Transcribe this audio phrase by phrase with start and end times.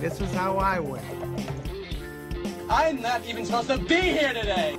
[0.00, 1.02] This is how I win.
[2.68, 4.78] I'm not even supposed to be here today.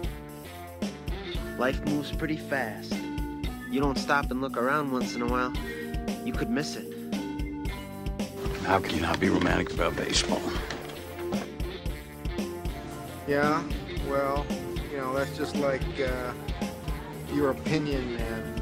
[1.58, 2.94] Life moves pretty fast.
[3.70, 5.54] You don't stop and look around once in a while,
[6.26, 6.94] you could miss it.
[8.65, 10.42] How can you not be romantic about baseball?
[13.28, 13.64] Yeah,
[14.08, 14.46] well,
[14.92, 16.34] you know, that's just like uh,
[17.34, 18.59] your opinion, man.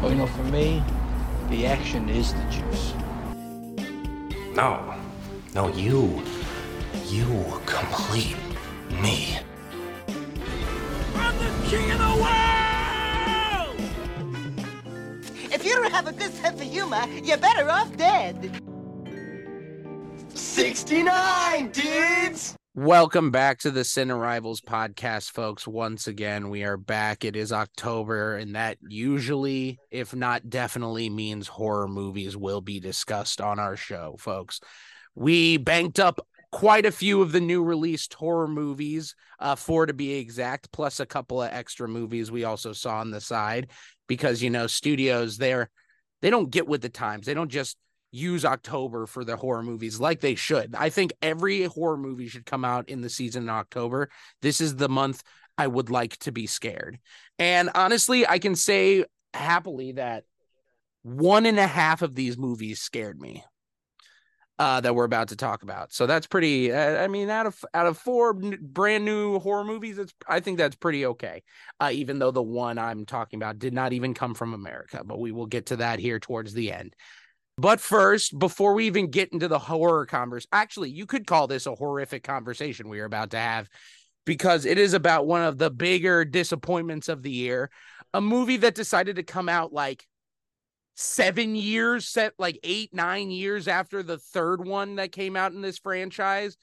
[0.00, 0.82] Well, you know, for me,
[1.48, 2.92] the action is the juice.
[4.54, 4.94] No.
[5.52, 6.22] No, you.
[7.06, 8.36] You complete
[9.02, 9.36] me.
[11.16, 13.80] I'm the king of the world!
[15.52, 18.62] If you don't have a good sense of humor, you're better off dead.
[20.34, 22.54] 69, dudes!
[22.76, 25.64] Welcome back to the Sin Arrivals podcast, folks.
[25.64, 27.24] Once again, we are back.
[27.24, 33.40] It is October, and that usually, if not definitely, means horror movies will be discussed
[33.40, 34.58] on our show, folks.
[35.14, 39.94] We banked up quite a few of the new released horror movies, uh, four to
[39.94, 43.68] be exact, plus a couple of extra movies we also saw on the side
[44.08, 45.70] because you know studios they're
[46.22, 47.26] they don't get with the times.
[47.26, 47.76] They don't just
[48.14, 50.74] use October for the horror movies like they should.
[50.76, 54.08] I think every horror movie should come out in the season in October.
[54.40, 55.22] This is the month
[55.58, 56.98] I would like to be scared.
[57.38, 60.24] And honestly, I can say happily that
[61.02, 63.44] one and a half of these movies scared me
[64.58, 65.92] uh, that we're about to talk about.
[65.92, 66.72] So that's pretty.
[66.72, 70.38] Uh, I mean, out of out of four n- brand new horror movies, it's I
[70.38, 71.42] think that's pretty okay.
[71.80, 75.18] Uh, even though the one I'm talking about did not even come from America, but
[75.18, 76.94] we will get to that here towards the end.
[77.56, 81.66] But first, before we even get into the horror converse, actually, you could call this
[81.66, 83.68] a horrific conversation we are about to have
[84.24, 87.70] because it is about one of the bigger disappointments of the year.
[88.12, 90.06] A movie that decided to come out like
[90.96, 95.60] seven years, set like eight, nine years after the third one that came out in
[95.60, 96.56] this franchise.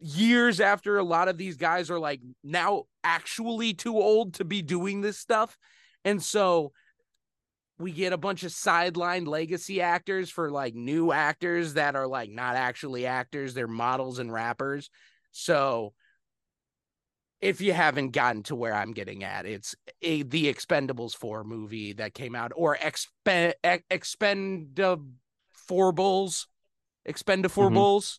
[0.00, 4.60] Years after a lot of these guys are like now actually too old to be
[4.60, 5.56] doing this stuff.
[6.04, 6.72] And so
[7.80, 12.30] we get a bunch of sidelined legacy actors for like new actors that are like
[12.30, 14.90] not actually actors, they're models and rappers.
[15.32, 15.94] So
[17.40, 21.94] if you haven't gotten to where I'm getting at, it's a, the Expendables 4 movie
[21.94, 24.74] that came out or expend Expen
[25.66, 26.46] Expendables
[27.08, 28.18] Expendables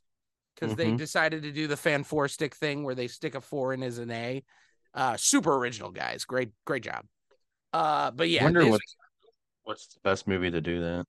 [0.56, 0.76] because mm-hmm.
[0.76, 3.84] they decided to do the fan four stick thing where they stick a four in
[3.84, 4.44] as an A.
[4.94, 6.26] Uh super original guys.
[6.26, 7.06] Great great job.
[7.72, 8.96] Uh but yeah, wonder what's
[9.64, 11.06] what's the best movie to do that?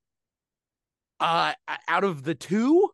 [1.21, 1.53] Uh
[1.89, 2.91] out of the two,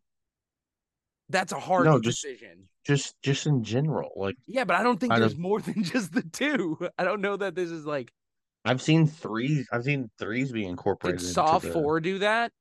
[1.28, 2.68] that's a hard no, just, decision.
[2.84, 4.10] Just just in general.
[4.16, 6.78] Like Yeah, but I don't think there's more than just the two.
[6.98, 8.12] I don't know that this is like
[8.64, 9.66] I've seen threes.
[9.72, 11.20] I've seen threes be incorporated.
[11.20, 11.70] Did Saw the...
[11.70, 12.52] four do that?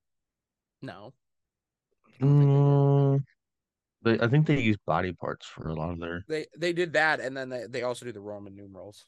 [0.81, 1.13] No.
[2.21, 3.23] Mm,
[4.03, 6.23] they, I think they use body parts for a lot of their.
[6.27, 9.05] They they did that, and then they, they also do the Roman numerals.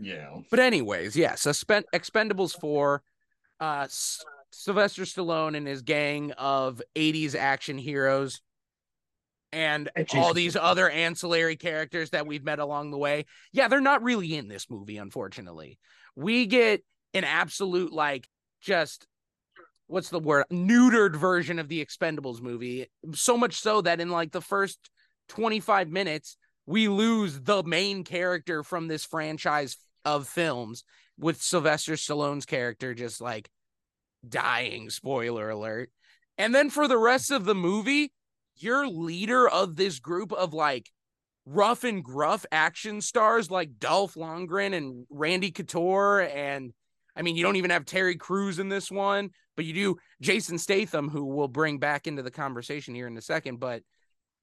[0.00, 0.38] Yeah.
[0.50, 3.02] But anyways, yeah, Suspend Expendables four,
[3.60, 8.40] uh, S- Sylvester Stallone and his gang of '80s action heroes,
[9.52, 13.26] and all these other ancillary characters that we've met along the way.
[13.52, 15.78] Yeah, they're not really in this movie, unfortunately.
[16.16, 16.82] We get
[17.14, 18.28] an absolute like
[18.60, 19.06] just
[19.86, 24.30] what's the word neutered version of the expendables movie so much so that in like
[24.30, 24.78] the first
[25.28, 30.84] 25 minutes we lose the main character from this franchise of films
[31.18, 33.50] with sylvester stallone's character just like
[34.28, 35.90] dying spoiler alert
[36.38, 38.12] and then for the rest of the movie
[38.56, 40.90] your leader of this group of like
[41.46, 46.72] rough and gruff action stars like dolph lundgren and randy couture and
[47.16, 50.58] I mean, you don't even have Terry Crews in this one, but you do Jason
[50.58, 53.60] Statham, who we'll bring back into the conversation here in a second.
[53.60, 53.82] But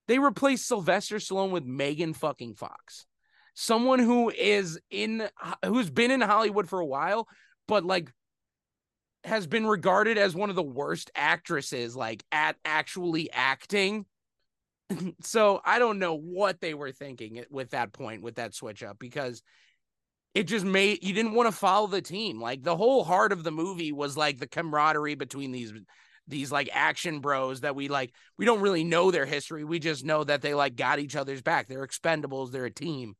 [0.08, 3.06] they replaced Sylvester Stallone with Megan fucking Fox,
[3.60, 5.28] someone who is in,
[5.66, 7.28] who's been in Hollywood for a while,
[7.68, 8.14] but like
[9.24, 14.06] has been regarded as one of the worst actresses, like at actually acting.
[15.22, 19.00] so I don't know what they were thinking with that point, with that switch up,
[19.00, 19.42] because
[20.36, 22.40] it just made you didn't want to follow the team.
[22.40, 25.74] Like the whole heart of the movie was like the camaraderie between these
[26.28, 29.64] these like action bros that we like we don't really know their history.
[29.64, 31.68] We just know that they like got each other's back.
[31.68, 33.16] They're expendables, they're a team.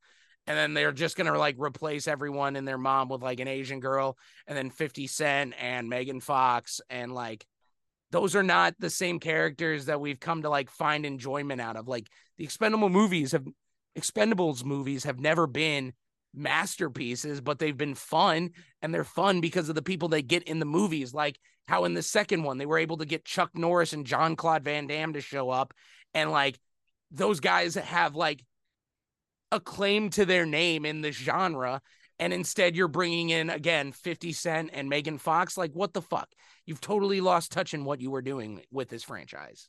[0.48, 3.80] And then they're just gonna like replace everyone and their mom with like an Asian
[3.80, 4.16] girl
[4.46, 7.46] and then 50 Cent and Megan Fox and like
[8.10, 11.86] those are not the same characters that we've come to like find enjoyment out of.
[11.86, 12.08] Like
[12.38, 13.46] the expendable movies have
[13.96, 15.92] expendables movies have never been
[16.34, 18.50] masterpieces, but they've been fun
[18.80, 21.12] and they're fun because of the people they get in the movies.
[21.12, 24.64] Like how in the second one they were able to get Chuck Norris and Jean-Claude
[24.64, 25.74] Van Damme to show up
[26.14, 26.58] and like
[27.10, 28.42] those guys have like
[29.52, 31.80] a claim to their name in the genre
[32.18, 36.28] and instead you're bringing in again 50 Cent and Megan Fox like what the fuck
[36.66, 39.68] you've totally lost touch in what you were doing with this franchise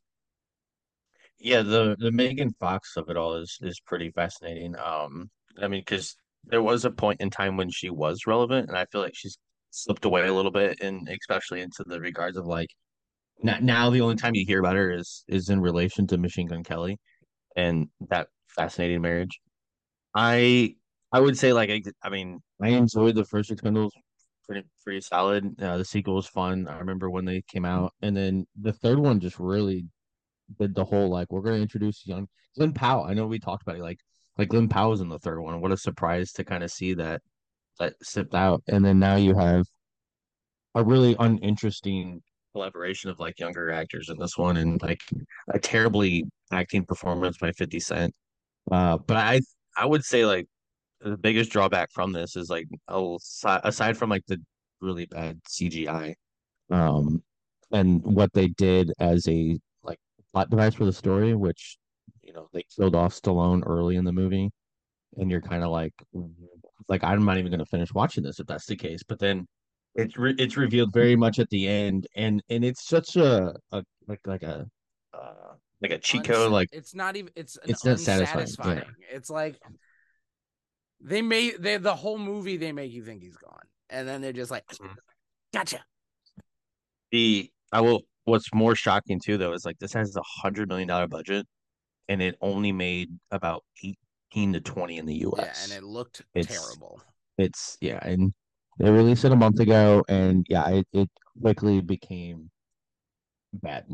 [1.39, 4.75] Yeah, the the Megan Fox of it all is is pretty fascinating.
[4.77, 5.29] Um,
[5.61, 8.85] I mean, because there was a point in time when she was relevant, and I
[8.91, 9.37] feel like she's
[9.71, 12.69] slipped away a little bit, and especially into the regards of like
[13.43, 16.47] now, now the only time you hear about her is is in relation to Machine
[16.47, 16.97] Gun Kelly
[17.55, 19.39] and that fascinating marriage.
[20.15, 20.75] I
[21.11, 23.91] I would say like I, I mean I enjoyed the first Expendables
[24.49, 25.61] pretty pretty solid.
[25.61, 26.67] Uh, the sequel was fun.
[26.67, 29.85] I remember when they came out, and then the third one just really
[30.59, 32.27] did the whole like we're gonna introduce young
[32.57, 33.05] Glenn Powell.
[33.05, 33.99] I know we talked about it like
[34.37, 35.61] like Glenn Powell was in the third one.
[35.61, 37.21] What a surprise to kind of see that
[37.79, 39.65] that sipped out, and then now you have
[40.75, 42.21] a really uninteresting
[42.53, 45.01] collaboration of like younger actors in this one, and like
[45.53, 48.13] a terribly acting performance by Fifty Cent.
[48.71, 49.41] Uh, but I
[49.77, 50.47] I would say like
[51.01, 52.67] the biggest drawback from this is like
[53.43, 54.41] aside from like the
[54.81, 56.15] really bad CGI,
[56.69, 57.23] um,
[57.71, 59.99] and what they did as a like
[60.33, 61.77] plot device for the story, which
[62.21, 64.49] you know they killed off Stallone early in the movie,
[65.17, 65.93] and you're kind of like,
[66.87, 69.01] like I'm not even to finish watching this if that's the case.
[69.07, 69.47] But then
[69.95, 73.83] it's re- it's revealed very much at the end, and and it's such a, a
[74.07, 74.67] like like a
[75.13, 75.48] uh,
[75.81, 78.83] like a Chico, Like it's not even it's it's not satisfying, yeah.
[79.11, 79.59] It's like
[81.01, 84.33] they made they the whole movie they make you think he's gone, and then they're
[84.33, 84.93] just like, Mm-hmm.
[85.53, 85.79] gotcha.
[87.11, 88.01] the I will.
[88.25, 91.47] What's more shocking too, though, is like this has a hundred million dollar budget,
[92.07, 95.67] and it only made about eighteen to twenty in the U.S.
[95.69, 97.01] Yeah, and it looked It's- terrible.
[97.37, 98.33] It's yeah, and
[98.79, 101.09] they released it a month ago, and yeah, it, it
[101.41, 102.51] quickly became
[103.53, 103.85] bad.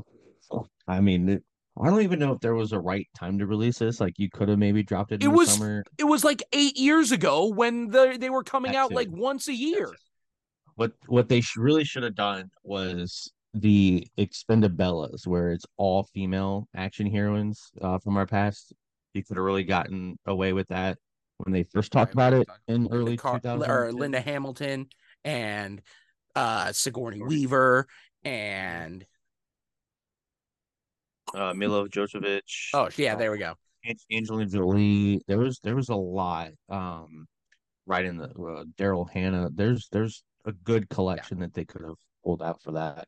[0.88, 1.44] I mean, it,
[1.82, 4.00] I don't even know if there was a right time to release this.
[4.00, 5.84] Like, you could have maybe dropped it It in the was summer.
[5.98, 8.96] it was like eight years ago when the they were coming That out too.
[8.96, 9.92] like once a year.
[10.76, 16.68] What what they sh- really should have done was the Expendabellas, where it's all female
[16.76, 18.74] action heroines uh, from our past.
[19.14, 20.98] You could have really gotten away with that
[21.38, 23.68] when they first talked about it in early Car- 2000s.
[23.68, 24.88] or Linda Hamilton
[25.24, 25.82] and
[26.36, 27.88] uh Sigourney Weaver
[28.24, 29.06] and
[31.34, 32.70] uh, Milla Jovovich.
[32.74, 33.54] oh yeah, there we go.
[33.84, 35.22] An- Angelina Jolie.
[35.28, 36.52] There was there was a lot.
[36.70, 37.28] Um,
[37.86, 39.50] right in the uh, Daryl Hannah.
[39.54, 43.08] There's there's a good collection that they could have pulled out for that.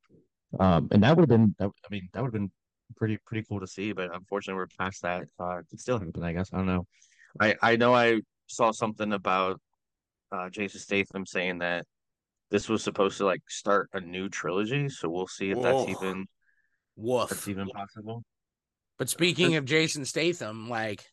[0.60, 1.56] Um, and that would have been.
[1.60, 2.52] I mean, that would have been
[2.96, 3.92] pretty pretty cool to see.
[3.92, 5.26] But unfortunately, we're past that.
[5.40, 6.26] Uh, it still happened.
[6.26, 6.86] I guess I don't know.
[7.40, 9.60] I I know I saw something about
[10.32, 11.86] uh Jason Statham saying that
[12.50, 14.90] this was supposed to like start a new trilogy.
[14.90, 16.26] So we'll see if that's even
[16.98, 17.30] Woof.
[17.30, 18.24] that's even possible.
[18.98, 21.06] But speaking of Jason Statham, like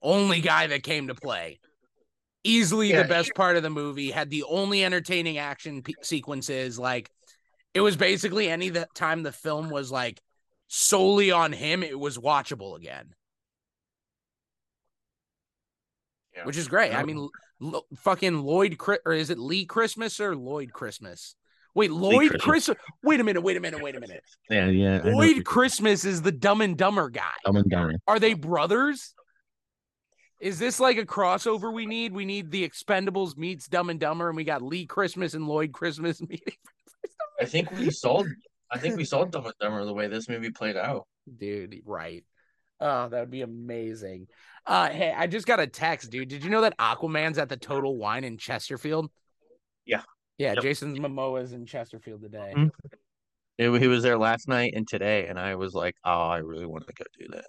[0.00, 1.58] only guy that came to play,
[2.44, 6.78] easily Yeah, the best part of the movie, had the only entertaining action pe- sequences.
[6.78, 7.10] Like
[7.74, 10.20] it was basically any the time the film was like
[10.68, 13.14] solely on him, it was watchable again,
[16.36, 16.44] Yeah.
[16.46, 16.94] which is great.
[16.94, 17.28] I mean,
[17.62, 21.34] L- fucking Lloyd, Chri- or is it Lee Christmas or Lloyd Christmas?
[21.74, 22.42] Wait, Lloyd Christmas.
[22.42, 22.76] Christmas.
[23.02, 23.42] Wait a minute.
[23.42, 23.82] Wait a minute.
[23.82, 24.22] Wait a minute.
[24.48, 25.00] Yeah, yeah.
[25.02, 27.22] I know what Lloyd Christmas is the Dumb and Dumber guy.
[27.44, 27.94] Dumb and Dumber.
[28.06, 29.14] Are they brothers?
[30.40, 32.12] Is this like a crossover we need?
[32.12, 35.72] We need the Expendables meets Dumb and Dumber, and we got Lee Christmas and Lloyd
[35.72, 36.54] Christmas meeting.
[37.40, 38.28] I think we sold.
[38.70, 41.06] I think we sold Dumb and Dumber the way this movie played out.
[41.38, 42.24] Dude, right.
[42.80, 44.26] Oh, that would be amazing.
[44.66, 46.28] Uh hey, I just got a text, dude.
[46.28, 49.10] Did you know that Aquaman's at the Total Wine in Chesterfield?
[49.86, 50.02] Yeah.
[50.38, 50.62] Yeah, Yep.
[50.62, 52.52] Jason Momoa's in Chesterfield today.
[52.56, 52.70] Mhm.
[53.56, 56.66] It- he was there last night and today, and I was like, "Oh, I really
[56.66, 57.46] want to go do that."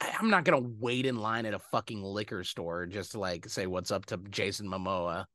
[0.00, 3.46] I- I'm not gonna wait in line at a fucking liquor store just to like
[3.48, 5.26] say what's up to Jason Momoa.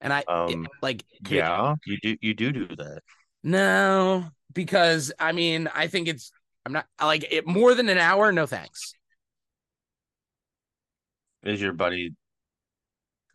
[0.00, 2.16] And I it- Um, like could- Yeah, you do.
[2.20, 3.02] You do do that.
[3.42, 6.30] No, because I mean, I think it's
[6.64, 8.30] I'm not like it more than an hour.
[8.30, 8.94] No thanks.
[11.42, 12.14] Is your buddy?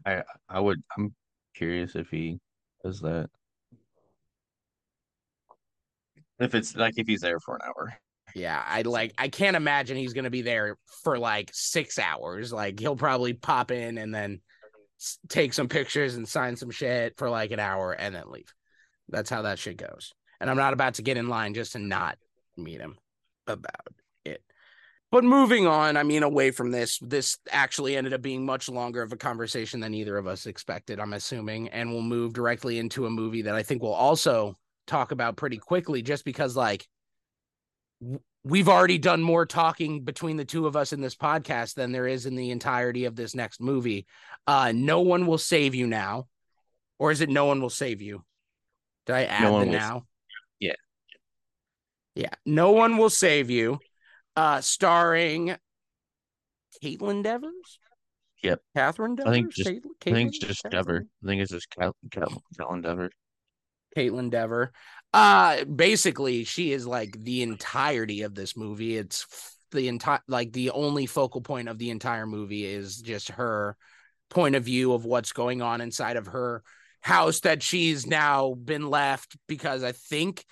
[0.05, 0.81] I I would.
[0.98, 1.13] I'm
[1.53, 2.39] curious if he
[2.84, 3.29] does that.
[6.39, 7.93] If it's like if he's there for an hour.
[8.34, 12.51] Yeah, I like I can't imagine he's gonna be there for like six hours.
[12.51, 14.41] Like he'll probably pop in and then
[15.29, 18.53] take some pictures and sign some shit for like an hour and then leave.
[19.10, 20.13] That's how that shit goes.
[20.39, 22.17] And I'm not about to get in line just to not
[22.58, 22.98] meet him
[23.48, 23.88] about
[24.25, 24.41] it.
[25.11, 29.01] But moving on, I mean, away from this, this actually ended up being much longer
[29.01, 31.67] of a conversation than either of us expected, I'm assuming.
[31.67, 34.55] And we'll move directly into a movie that I think we'll also
[34.87, 36.87] talk about pretty quickly, just because, like,
[38.43, 42.07] we've already done more talking between the two of us in this podcast than there
[42.07, 44.07] is in the entirety of this next movie.
[44.47, 46.27] Uh, no one will save you now,
[46.99, 48.23] or is it no one will save you?
[49.05, 50.05] Did I add No the now?
[50.59, 50.73] Yeah.
[52.15, 53.79] Yeah, no one will save you.
[54.35, 55.55] Uh, starring
[56.83, 57.79] Kaitlyn Devers.
[58.43, 58.61] Yep.
[58.75, 59.29] Catherine Devers.
[59.29, 60.83] I think just Kaitlyn- I think it's just Catherine?
[60.85, 61.07] Dever.
[61.23, 63.11] I think it's just Cal Cal Kaitlyn Dever.
[63.95, 64.71] Kaitlyn Dever.
[65.13, 68.97] Uh basically she is like the entirety of this movie.
[68.97, 69.25] It's
[69.71, 73.75] the entire like the only focal point of the entire movie is just her
[74.29, 76.63] point of view of what's going on inside of her
[77.01, 80.45] house that she's now been left because I think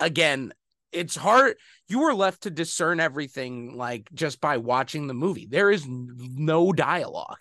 [0.00, 0.52] again
[0.96, 1.56] it's hard
[1.88, 5.46] you were left to discern everything like just by watching the movie.
[5.48, 7.38] There is no dialogue.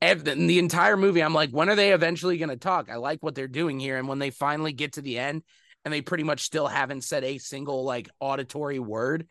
[0.00, 2.90] And the entire movie, I'm like, when are they eventually going to talk?
[2.90, 3.96] I like what they're doing here.
[3.96, 5.44] And when they finally get to the end
[5.84, 9.28] and they pretty much still haven't said a single like auditory word,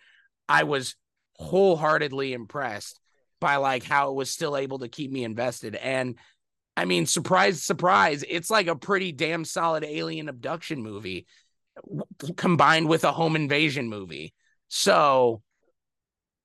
[0.48, 0.96] I was
[1.36, 3.00] wholeheartedly impressed
[3.42, 5.76] by like how it was still able to keep me invested.
[5.76, 6.16] And
[6.78, 11.28] I mean, surprise, surprise, it's like a pretty damn solid alien abduction movie
[12.36, 14.34] combined with a home invasion movie.
[14.68, 15.42] So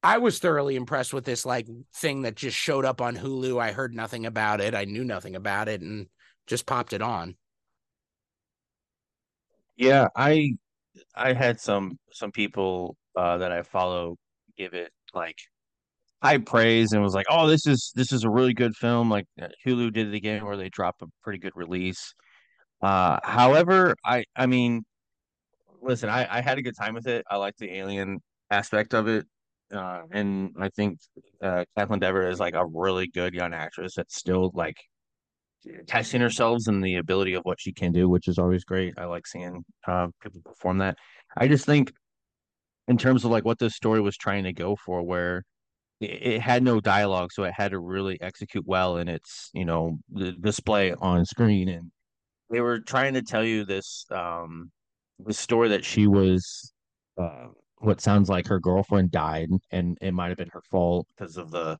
[0.03, 3.61] I was thoroughly impressed with this like thing that just showed up on Hulu.
[3.61, 4.75] I heard nothing about it.
[4.75, 6.09] I knew nothing about it and
[6.47, 7.37] just popped it on.
[9.76, 10.57] Yeah, I
[11.14, 14.17] I had some some people uh that I follow
[14.57, 15.37] give it like
[16.23, 19.26] high praise and was like, "Oh, this is this is a really good film." Like
[19.41, 22.14] uh, Hulu did it again where they drop a pretty good release.
[22.83, 24.85] Uh however, I I mean,
[25.85, 27.25] listen, I I had a good time with it.
[27.31, 29.26] I like the alien aspect of it.
[29.73, 30.99] Uh and I think
[31.43, 34.76] uh Kathleen Dever is like a really good young actress that's still like
[35.87, 38.95] testing herself and the ability of what she can do, which is always great.
[38.99, 40.97] I like seeing uh, people perform that.
[41.37, 41.93] I just think,
[42.88, 45.43] in terms of like what this story was trying to go for, where
[46.00, 49.64] it, it had no dialogue, so it had to really execute well in its you
[49.64, 51.91] know the display on screen, and
[52.50, 54.71] they were trying to tell you this um
[55.25, 56.73] the story that she was
[57.19, 61.37] uh, what sounds like her girlfriend died, and it might have been her fault because
[61.37, 61.78] of the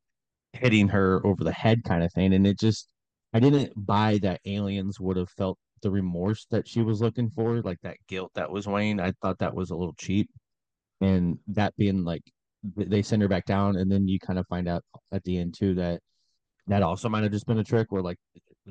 [0.53, 2.89] hitting her over the head kind of thing, and it just
[3.33, 7.61] I didn't buy that aliens would have felt the remorse that she was looking for,
[7.63, 9.01] like that guilt that was weighing.
[9.01, 10.31] I thought that was a little cheap.
[11.01, 12.23] And that being like
[12.77, 15.55] they send her back down, and then you kind of find out at the end
[15.55, 16.01] too that
[16.69, 18.19] that also might have just been a trick where like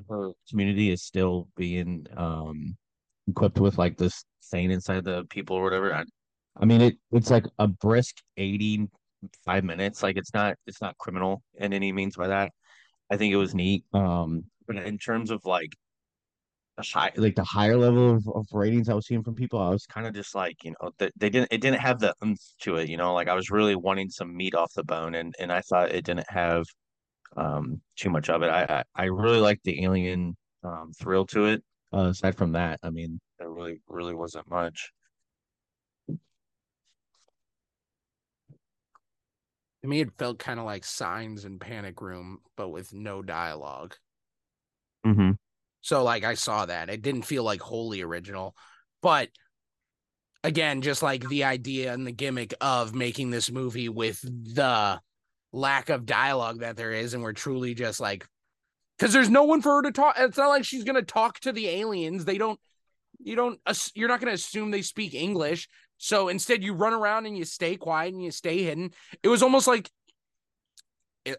[0.09, 2.75] her community is still being um
[3.27, 5.93] equipped with like this thing inside the people or whatever.
[5.93, 6.03] I,
[6.57, 10.03] I mean it it's like a brisk 85 minutes.
[10.03, 12.51] Like it's not it's not criminal in any means by that.
[13.09, 13.85] I think it was neat.
[13.93, 15.73] Um, but in terms of like
[16.77, 19.69] the high, like the higher level of, of ratings I was seeing from people, I
[19.69, 22.39] was kind of just like, you know, that they didn't, it didn't have the oomph
[22.61, 25.35] to it, you know, like I was really wanting some meat off the bone, and
[25.39, 26.65] and I thought it didn't have
[27.37, 28.49] um too much of it.
[28.49, 31.63] I I, I really liked the alien um thrill to it.
[31.93, 34.91] Uh, aside from that, I mean, there really really wasn't much.
[36.07, 36.17] To
[39.83, 43.95] me, it felt kind of like Signs and Panic Room, but with no dialogue.
[45.05, 45.31] Mm-hmm.
[45.81, 46.89] So, like, I saw that.
[46.89, 48.55] It didn't feel like wholly original,
[49.01, 49.29] but
[50.43, 54.99] again, just like the idea and the gimmick of making this movie with the
[55.51, 58.25] lack of dialogue that there is, and we're truly just like,
[58.97, 60.15] because there's no one for her to talk.
[60.17, 62.25] It's not like she's gonna talk to the aliens.
[62.25, 62.59] They don't.
[63.19, 63.59] You don't.
[63.95, 65.69] You're not gonna assume they speak English.
[65.97, 68.91] So instead, you run around and you stay quiet and you stay hidden.
[69.21, 69.89] It was almost like,
[71.23, 71.37] it,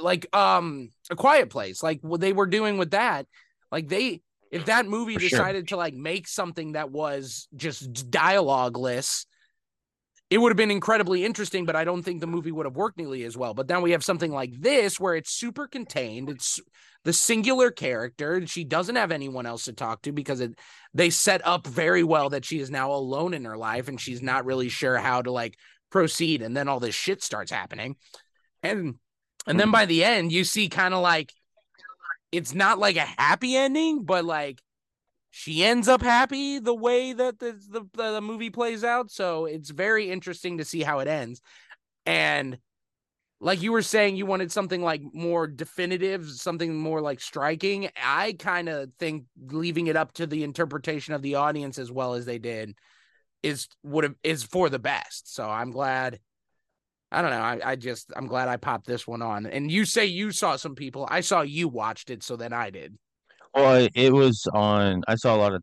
[0.00, 3.26] like um, a quiet place, like what they were doing with that.
[3.72, 4.20] Like they,
[4.52, 5.30] if that movie For sure.
[5.30, 9.26] decided to like make something that was just dialogueless,
[10.30, 11.64] it would have been incredibly interesting.
[11.64, 13.52] But I don't think the movie would have worked nearly as well.
[13.52, 16.28] But then we have something like this where it's super contained.
[16.28, 16.60] It's
[17.04, 18.34] the singular character.
[18.34, 20.58] and She doesn't have anyone else to talk to because it
[20.92, 24.22] they set up very well that she is now alone in her life and she's
[24.22, 25.56] not really sure how to like
[25.90, 26.42] proceed.
[26.42, 27.96] And then all this shit starts happening.
[28.62, 28.96] And
[29.46, 29.72] and then hmm.
[29.72, 31.32] by the end, you see kind of like
[32.32, 34.60] it's not like a happy ending, but like
[35.30, 39.10] she ends up happy the way that the, the the movie plays out.
[39.10, 41.42] So it's very interesting to see how it ends.
[42.06, 42.58] And
[43.44, 47.90] like you were saying, you wanted something like more definitive, something more like striking.
[48.02, 52.14] I kind of think leaving it up to the interpretation of the audience as well
[52.14, 52.74] as they did
[53.42, 55.34] is would have is for the best.
[55.34, 56.20] So I'm glad.
[57.12, 57.36] I don't know.
[57.36, 59.44] I, I just I'm glad I popped this one on.
[59.44, 61.06] And you say you saw some people.
[61.10, 62.96] I saw you watched it, so then I did.
[63.52, 65.02] Well, it was on.
[65.06, 65.62] I saw a lot of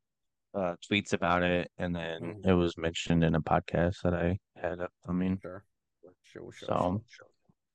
[0.53, 2.45] uh, tweets about it, and then Mhm.
[2.45, 5.39] it was mentioned in a podcast that I had upcoming.
[5.41, 5.63] Sure.
[6.23, 7.03] Sure, sure, So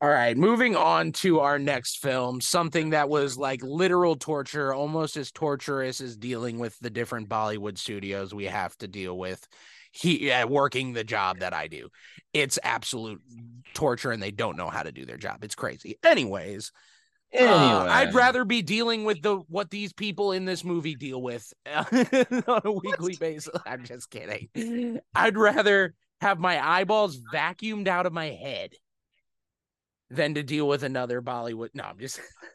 [0.02, 5.16] All right, moving on to our next film, something that was like literal torture, almost
[5.16, 9.46] as torturous as dealing with the different Bollywood studios we have to deal with.
[9.92, 11.88] He uh, working the job that I do.
[12.34, 13.22] It's absolute
[13.72, 15.42] torture and they don't know how to do their job.
[15.42, 15.98] It's crazy.
[16.04, 16.72] Anyways,
[17.38, 21.50] uh, I'd rather be dealing with the what these people in this movie deal with
[21.74, 23.54] on a weekly basis.
[23.64, 25.00] I'm just kidding.
[25.14, 28.74] I'd rather have my eyeballs vacuumed out of my head
[30.10, 31.70] than to deal with another Bollywood.
[31.74, 32.20] No, I'm just.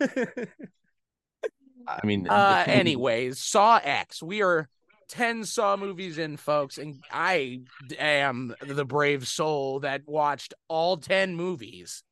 [1.87, 4.21] I mean, uh, anyways, Saw X.
[4.21, 4.69] We are
[5.09, 7.61] 10 Saw movies in, folks, and I
[7.97, 12.03] am the brave soul that watched all 10 movies.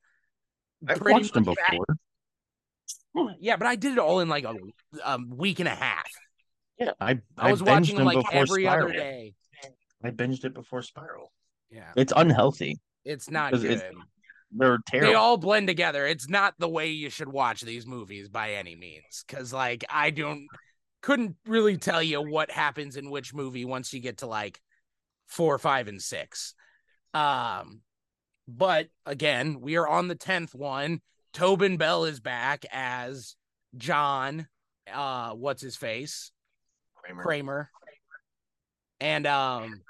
[0.88, 1.86] I've pretty watched them much back- before.
[3.40, 4.56] Yeah, but I did it all in like a,
[5.04, 6.08] a week and a half.
[6.78, 9.34] Yeah, I I was binged watching them them like before every other day.
[10.04, 11.32] I binged it before Spiral.
[11.70, 12.80] Yeah, It's unhealthy.
[13.04, 13.66] it's not good.
[13.66, 13.94] it's-
[14.52, 15.10] They're terrible.
[15.10, 16.06] They all blend together.
[16.08, 19.24] It's not the way you should watch these movies by any means.
[19.28, 20.48] Cause like I don't
[21.02, 24.60] couldn't really tell you what happens in which movie once you get to like
[25.28, 26.56] four, five, and six.
[27.14, 27.82] Um,
[28.48, 31.02] but again, we are on the tenth one.
[31.34, 33.36] Tobin Bell is back as
[33.78, 34.48] John.
[34.92, 36.32] Uh, what's his face?
[36.96, 37.24] Kramer.
[37.24, 37.70] Kramer.
[39.00, 39.82] And um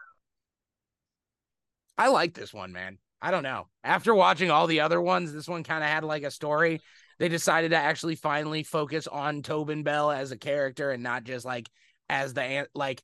[1.98, 2.98] I like this one, man.
[3.22, 3.68] I don't know.
[3.84, 6.82] After watching all the other ones, this one kind of had like a story.
[7.18, 11.46] They decided to actually finally focus on Tobin Bell as a character and not just
[11.46, 11.70] like
[12.08, 13.02] as the like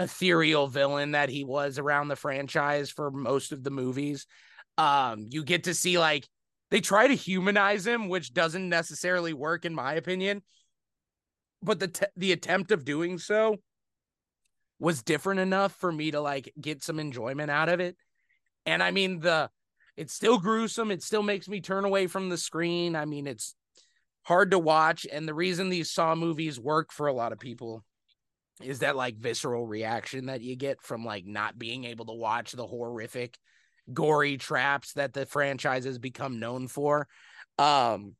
[0.00, 4.26] ethereal villain that he was around the franchise for most of the movies.
[4.78, 6.26] Um you get to see like
[6.70, 10.42] they try to humanize him, which doesn't necessarily work in my opinion.
[11.62, 13.56] But the t- the attempt of doing so
[14.78, 17.96] was different enough for me to like get some enjoyment out of it.
[18.64, 19.50] And I mean the
[19.98, 22.94] it's still gruesome, it still makes me turn away from the screen.
[22.94, 23.54] I mean it's
[24.22, 27.82] hard to watch and the reason these Saw movies work for a lot of people
[28.62, 32.52] is that like visceral reaction that you get from like not being able to watch
[32.52, 33.38] the horrific
[33.92, 37.08] gory traps that the franchise has become known for.
[37.58, 38.14] Um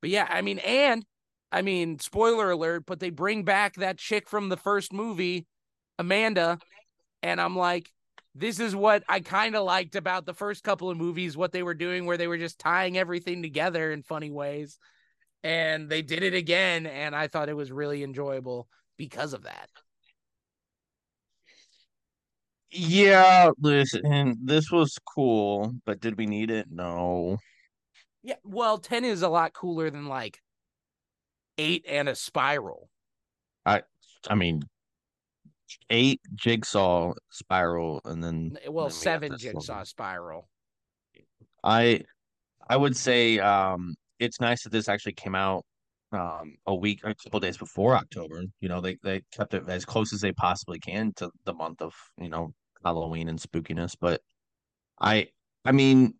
[0.00, 1.04] but yeah, I mean and
[1.52, 5.46] I mean, spoiler alert, but they bring back that chick from the first movie,
[5.98, 6.58] Amanda,
[7.22, 7.90] and I'm like,
[8.34, 11.62] this is what I kind of liked about the first couple of movies, what they
[11.62, 14.78] were doing, where they were just tying everything together in funny ways.
[15.44, 19.68] And they did it again, and I thought it was really enjoyable because of that.
[22.70, 26.68] Yeah, listen, this was cool, but did we need it?
[26.70, 27.36] No.
[28.22, 30.40] Yeah, well, 10 is a lot cooler than like
[31.58, 32.88] 8 and a spiral.
[33.66, 33.82] I
[34.28, 34.62] I mean
[35.90, 39.54] eight jigsaw spiral and then Well, then we 7 this one.
[39.54, 40.48] jigsaw spiral.
[41.64, 42.02] I
[42.68, 45.64] I would say um it's nice that this actually came out
[46.12, 48.42] um a week or a couple days before October.
[48.60, 51.82] You know, they they kept it as close as they possibly can to the month
[51.82, 52.52] of, you know,
[52.84, 54.20] Halloween and spookiness, but
[55.00, 55.28] I
[55.64, 56.14] I mean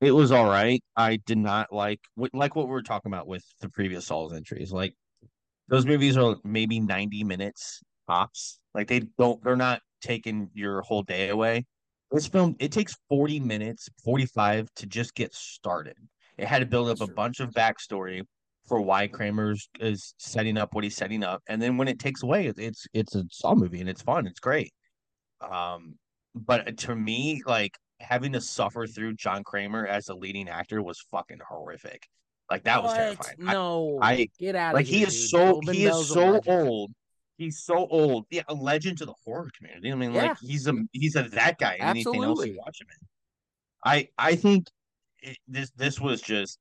[0.00, 0.82] it was all right.
[0.96, 2.00] I did not like
[2.32, 4.72] like what we were talking about with the previous Saw's entries.
[4.72, 4.94] Like
[5.68, 8.60] those movies are maybe 90 minutes tops.
[8.74, 11.64] Like they don't they're not taking your whole day away.
[12.10, 15.96] This film it takes 40 minutes, 45 to just get started.
[16.38, 17.14] It had to build up That's a true.
[17.14, 18.22] bunch of backstory
[18.66, 22.22] for why Kramer's is setting up what he's setting up, and then when it takes
[22.22, 24.72] away, it's it's a Saw movie and it's fun, it's great.
[25.40, 25.96] Um,
[26.34, 30.98] but to me, like having to suffer through John Kramer as a leading actor was
[31.10, 32.06] fucking horrific.
[32.50, 33.36] Like that was terrifying.
[33.38, 33.98] No.
[34.02, 34.76] I- get out of it.
[34.76, 34.98] like here.
[34.98, 35.30] he is dude.
[35.30, 36.92] so Tobin he is so old.
[37.36, 38.26] He's so old.
[38.30, 39.90] Yeah, a legend to the horror community.
[39.90, 40.28] I mean, Yeah.
[40.28, 41.74] like he's a he's a that guy.
[41.76, 42.50] in Anything else Absolutely.
[42.52, 43.08] you watch him in.
[43.84, 44.68] I I think
[45.20, 46.58] it, this this was just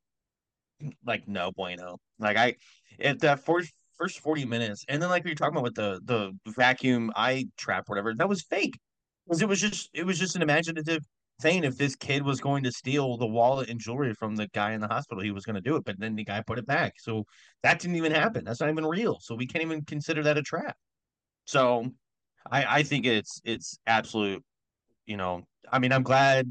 [1.06, 2.00] like no bueno.
[2.20, 2.56] Like I
[3.00, 6.02] at that first first 40 minutes, and then like we were talking about with the
[6.06, 8.78] the vacuum eye trap, whatever, that was fake.
[9.26, 11.04] Because it was just it was just an imaginative
[11.42, 11.64] thing.
[11.64, 14.82] If this kid was going to steal the wallet and jewelry from the guy in
[14.82, 15.86] the hospital, he was going to do it.
[15.86, 16.94] But then the guy put it back.
[17.00, 17.26] So
[17.64, 18.44] that didn't even happen.
[18.44, 19.20] That's not even real.
[19.22, 20.78] So we can't even consider that a trap.
[21.46, 21.88] So
[22.50, 24.44] I I think it's it's absolute,
[25.06, 26.48] you know, I mean, I'm glad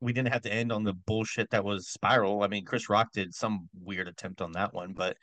[0.00, 2.42] we didn't have to end on the bullshit that was Spiral.
[2.42, 5.16] I mean, Chris Rock did some weird attempt on that one, but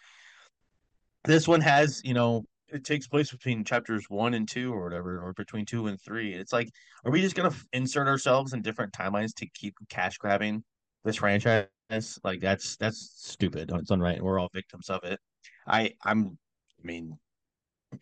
[1.23, 5.19] this one has, you know, it takes place between chapters one and two or whatever,
[5.21, 6.33] or between two and three.
[6.33, 6.69] It's like,
[7.05, 10.63] are we just gonna insert ourselves in different timelines to keep cash grabbing
[11.03, 11.67] this franchise.
[12.23, 13.71] Like that's that's stupid.
[13.73, 14.21] It's unright.
[14.21, 15.19] We're all victims of it.
[15.67, 16.37] I I'm
[16.81, 17.17] I mean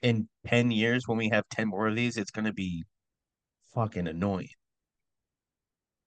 [0.04, 2.84] in 10 years when we have 10 more of these, it's gonna be
[3.74, 4.50] fucking annoying.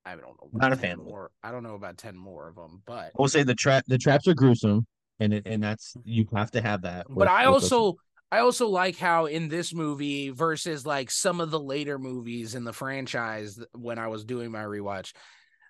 [0.05, 0.49] I don't know.
[0.53, 1.31] Not a fan more.
[1.43, 4.27] I don't know about ten more of them, but we'll say the trap the traps
[4.27, 4.85] are gruesome
[5.21, 7.07] and it and that's you have to have that.
[7.09, 7.97] but with- I also
[8.33, 12.65] I also like how in this movie versus like some of the later movies in
[12.65, 15.13] the franchise when I was doing my rewatch,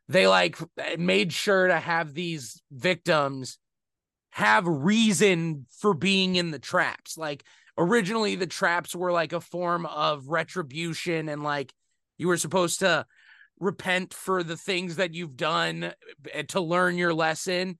[0.09, 0.57] they like
[0.96, 3.59] made sure to have these victims
[4.31, 7.18] have reason for being in the traps.
[7.18, 7.42] Like
[7.77, 11.72] originally the traps were like a form of retribution and like
[12.16, 13.05] you were supposed to
[13.59, 15.92] repent for the things that you've done
[16.33, 17.77] eh, to learn your lesson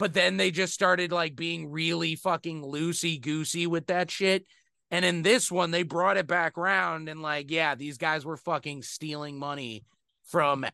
[0.00, 4.46] but then they just started like being really fucking loosey goosey with that shit.
[4.90, 8.38] And in this one, they brought it back around and like, yeah, these guys were
[8.38, 9.84] fucking stealing money
[10.24, 10.64] from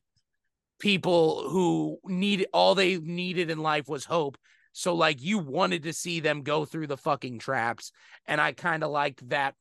[0.79, 4.39] people who need all they needed in life was hope.
[4.71, 7.91] So like you wanted to see them go through the fucking traps.
[8.27, 9.57] And I kind of liked that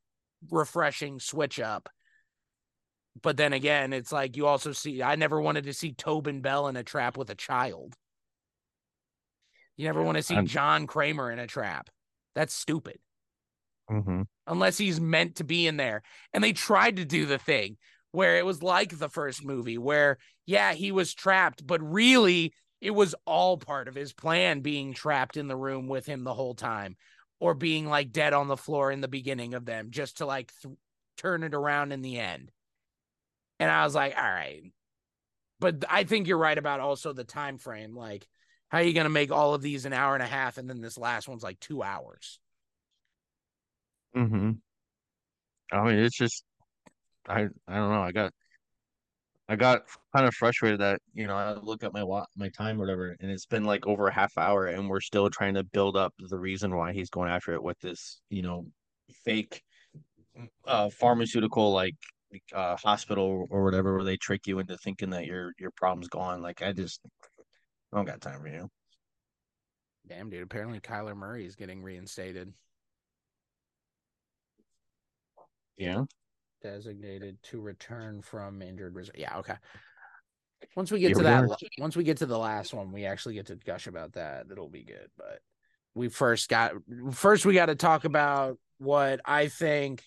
[0.52, 1.90] refreshing switch up.
[3.20, 6.68] But then again, it's like you also see I never wanted to see Tobin Bell
[6.68, 7.96] in a trap with a child.
[9.78, 11.90] You never want to see I'm- John Kramer in a trap.
[12.34, 13.00] That's stupid.
[13.90, 14.26] Mhm.
[14.48, 16.02] Unless he's meant to be in there.
[16.34, 17.78] And they tried to do the thing
[18.12, 22.92] where it was like the first movie, where, yeah, he was trapped, but really it
[22.92, 26.56] was all part of his plan being trapped in the room with him the whole
[26.56, 26.96] time
[27.40, 30.52] or being like dead on the floor in the beginning of them just to like
[30.62, 30.76] th-
[31.18, 32.52] turn it around in the end.
[33.60, 34.64] And I was like, all right.
[35.60, 37.96] But I think you're right about also the time frame.
[37.96, 38.28] Like,
[38.70, 40.70] how are you going to make all of these an hour and a half and
[40.70, 42.40] then this last one's like two hours?
[44.16, 44.52] Mm-hmm.
[45.72, 46.44] I mean, it's just
[47.28, 48.02] I I don't know.
[48.02, 48.32] I got
[49.48, 49.84] I got
[50.16, 52.04] kind of frustrated that you know I look at my
[52.36, 55.56] my time whatever, and it's been like over a half hour, and we're still trying
[55.56, 58.66] to build up the reason why he's going after it with this you know
[59.24, 59.62] fake
[60.68, 61.96] uh pharmaceutical like
[62.54, 66.42] uh hospital or whatever where they trick you into thinking that your your problem's gone.
[66.42, 67.02] Like I just
[67.96, 68.70] I don't got time for you.
[70.06, 70.44] Damn, dude.
[70.44, 72.54] Apparently, Kyler Murray is getting reinstated,
[75.78, 76.04] Yeah.
[76.62, 79.16] designated to return from injured reserve.
[79.18, 79.56] Yeah, okay.
[80.76, 81.58] Once we get Here to we that, are.
[81.80, 84.48] once we get to the last one, we actually get to gush about that.
[84.52, 85.10] It'll be good.
[85.18, 85.40] But
[85.94, 86.74] we first got
[87.14, 90.04] first we got to talk about what I think.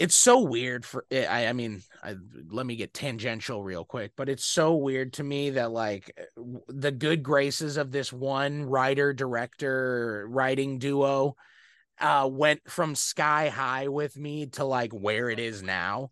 [0.00, 1.46] It's so weird for I.
[1.46, 2.16] I mean, I,
[2.48, 6.10] let me get tangential real quick, but it's so weird to me that like
[6.68, 11.36] the good graces of this one writer director writing duo
[12.00, 16.10] uh went from sky high with me to like where it is now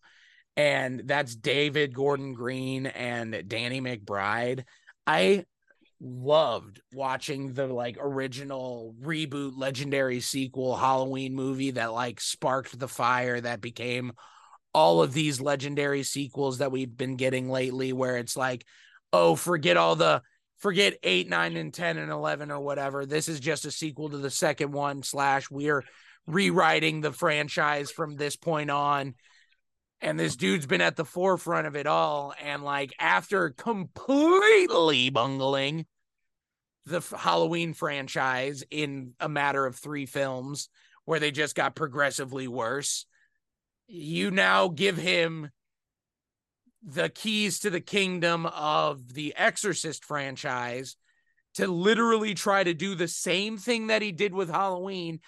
[0.55, 4.65] and that's David Gordon Green and Danny McBride
[5.07, 5.47] I
[6.01, 13.41] loved watching the like original reboot legendary sequel Halloween movie that like sparked the fire
[13.41, 14.13] that became
[14.73, 18.65] all of these legendary sequels that we've been getting lately where it's like
[19.13, 20.23] oh forget all the
[20.59, 23.07] forget 8 9 and 10 and 11 or whatever.
[23.07, 25.85] This is just a sequel to the second one slash we're
[26.27, 29.15] rewriting the franchise from this point on
[30.01, 35.87] and this dude's been at the forefront of it all and like after completely bungling
[36.87, 40.69] the Halloween franchise in a matter of 3 films
[41.05, 43.07] where they just got progressively worse
[43.89, 45.51] you now give him
[46.83, 50.97] the keys to the kingdom of the Exorcist franchise
[51.55, 55.21] to literally try to do the same thing that he did with Halloween.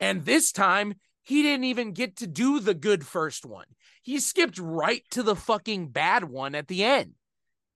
[0.00, 0.94] And this time,
[1.26, 3.66] he didn't even get to do the good first one.
[4.00, 7.14] He skipped right to the fucking bad one at the end.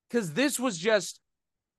[0.08, 1.20] Because this was just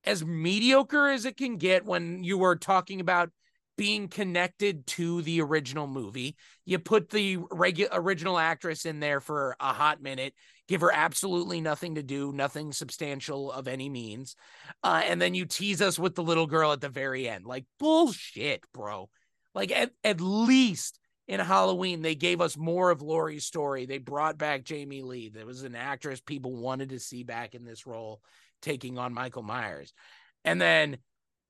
[0.04, 3.30] as mediocre as it can get when you were talking about
[3.78, 6.36] being connected to the original movie.
[6.66, 10.34] You put the regu- original actress in there for a hot minute,
[10.68, 14.36] give her absolutely nothing to do, nothing substantial of any means.
[14.84, 17.46] Uh, and then you tease us with the little girl at the very end.
[17.46, 19.10] Like, bullshit, bro.
[19.56, 21.00] Like, at, at least
[21.32, 23.86] in Halloween, they gave us more of Laurie's story.
[23.86, 25.30] They brought back Jamie Lee.
[25.30, 28.22] There was an actress people wanted to see back in this role,
[28.62, 29.94] taking on Michael Myers.
[30.44, 30.98] And then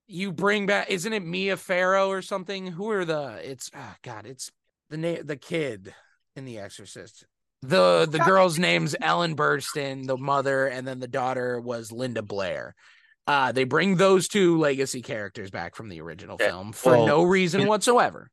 [0.06, 2.68] you bring back isn't it Mia Farrow or something?
[2.68, 4.52] Who are the it's oh god, it's
[4.92, 5.94] the name the kid
[6.36, 7.26] in The Exorcist.
[7.64, 12.76] The the girl's name's Ellen Burstyn, the mother, and then the daughter was Linda Blair.
[13.26, 17.08] Uh they bring those two legacy characters back from the original Yeah, film for well,
[17.08, 18.30] no reason it- whatsoever.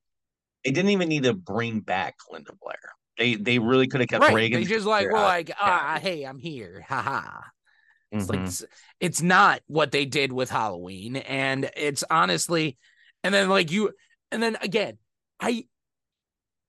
[0.64, 2.78] They didn't even need to bring back Linda Blair.
[3.16, 4.34] They they really could have kept Right.
[4.34, 4.60] Regan.
[4.60, 6.84] They just like were like, ah, hey, I'm here.
[6.88, 7.50] Ha ha.
[8.12, 8.46] It's like Mhm.
[8.46, 8.64] it's,
[9.00, 12.78] it's not what they did with Halloween, and it's honestly,
[13.22, 13.92] and then like you,
[14.32, 14.98] and then again,
[15.40, 15.66] I,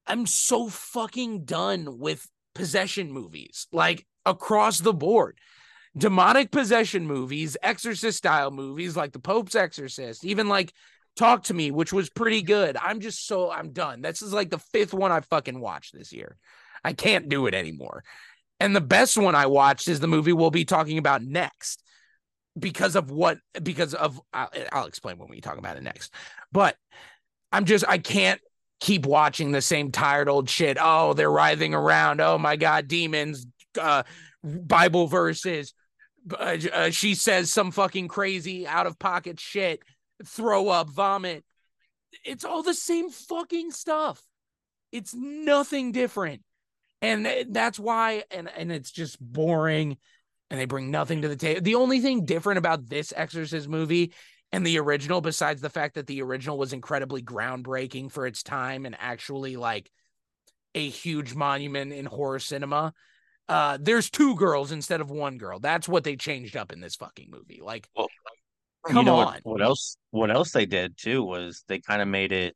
[0.05, 5.37] I'm so fucking done with possession movies, like across the board.
[5.97, 10.73] Demonic possession movies, exorcist style movies like the Pope's Exorcist, even like
[11.19, 12.77] Talk to Me, which was pretty good.
[12.77, 14.01] I'm just so I'm done.
[14.01, 16.37] This is like the fifth one I fucking watched this year.
[16.81, 18.05] I can't do it anymore.
[18.61, 21.83] And the best one I watched is the movie we'll be talking about next
[22.57, 26.13] because of what because of I'll, I'll explain when we talk about it next.
[26.53, 26.77] But
[27.51, 28.39] I'm just I can't
[28.79, 30.77] keep watching the same tired old shit.
[30.79, 32.21] Oh, they're writhing around.
[32.21, 33.45] Oh my god, demons,
[33.77, 34.03] uh
[34.41, 35.73] Bible verses.
[36.31, 39.81] Uh, uh, she says some fucking crazy out of pocket shit.
[40.25, 41.43] Throw up, vomit.
[42.25, 44.21] It's all the same fucking stuff.
[44.91, 46.41] It's nothing different
[47.01, 49.97] and that's why and and it's just boring
[50.49, 54.13] and they bring nothing to the table the only thing different about this exorcist movie
[54.51, 58.85] and the original besides the fact that the original was incredibly groundbreaking for its time
[58.85, 59.89] and actually like
[60.75, 62.93] a huge monument in horror cinema
[63.47, 66.95] uh there's two girls instead of one girl that's what they changed up in this
[66.95, 68.07] fucking movie like Well,
[68.87, 69.97] come you know on what, what else?
[70.11, 72.55] What else they did too was they kind of made it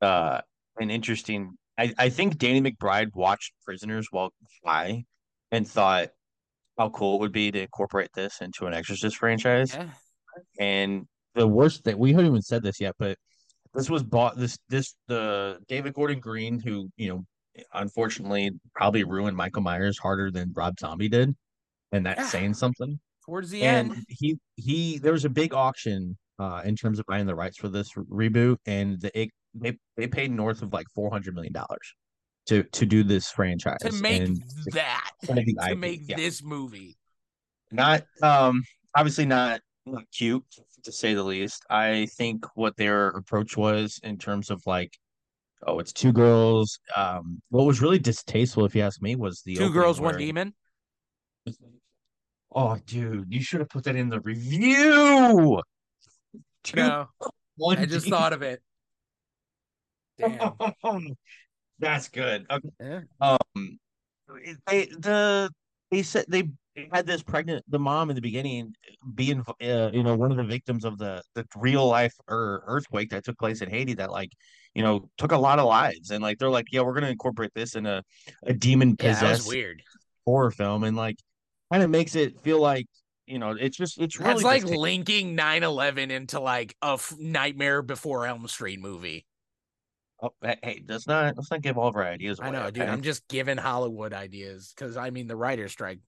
[0.00, 0.40] uh
[0.78, 1.52] an interesting.
[1.78, 4.30] I I think Danny McBride watched Prisoners while
[4.62, 5.04] fly
[5.50, 6.08] and thought
[6.78, 9.74] how cool it would be to incorporate this into an Exorcist franchise.
[9.74, 9.88] yeah.
[10.58, 13.16] And the worst thing we haven't even said this yet, but
[13.72, 17.24] this was bought this this the David Gordon Green who you know
[17.72, 21.34] unfortunately probably ruined Michael Myers harder than Rob Zombie did,
[21.92, 22.28] and that's Yeah.
[22.28, 26.76] saying something towards the and end he he there was a big auction uh in
[26.76, 30.30] terms of buying the rights for this re- reboot and the it, they they paid
[30.30, 31.94] north of like 400 million dollars
[32.46, 36.42] to to do this franchise to make and that kind of the to make this
[36.42, 36.96] movie.
[37.70, 38.62] Not um
[38.94, 40.44] obviously not not cute
[40.84, 41.64] to say the least.
[41.70, 44.96] I think what their approach was in terms of like
[45.66, 49.56] oh it's two girls um what was really distasteful if you ask me was the
[49.56, 50.54] two girls one demon
[52.54, 55.60] oh dude you should have put that in the review
[56.62, 57.08] two no
[57.56, 58.60] one i just thought of it
[60.18, 60.52] Damn.
[61.80, 62.46] That's good.
[62.50, 62.68] Okay.
[62.80, 63.00] Yeah.
[63.20, 63.78] Um,
[64.66, 65.50] they the
[65.90, 66.44] they said they
[66.92, 68.72] had this pregnant the mom in the beginning
[69.14, 73.10] being uh, you know one of the victims of the the real life er, earthquake
[73.10, 74.30] that took place in Haiti that like
[74.74, 77.50] you know took a lot of lives and like they're like yeah we're gonna incorporate
[77.54, 78.02] this in a
[78.44, 79.82] a demon Yeah, possessed weird.
[80.24, 81.16] horror film and like
[81.72, 82.86] kind of makes it feel like
[83.26, 87.82] you know it's just it's really That's like linking 9-11 into like a f- Nightmare
[87.82, 89.24] Before Elm Street movie.
[90.22, 92.82] oh, hey, let's not let's not give all of our ideas away I know, dude.
[92.82, 92.92] okay?
[92.92, 96.00] I'm just giving Hollywood ideas because I mean the writer's strike.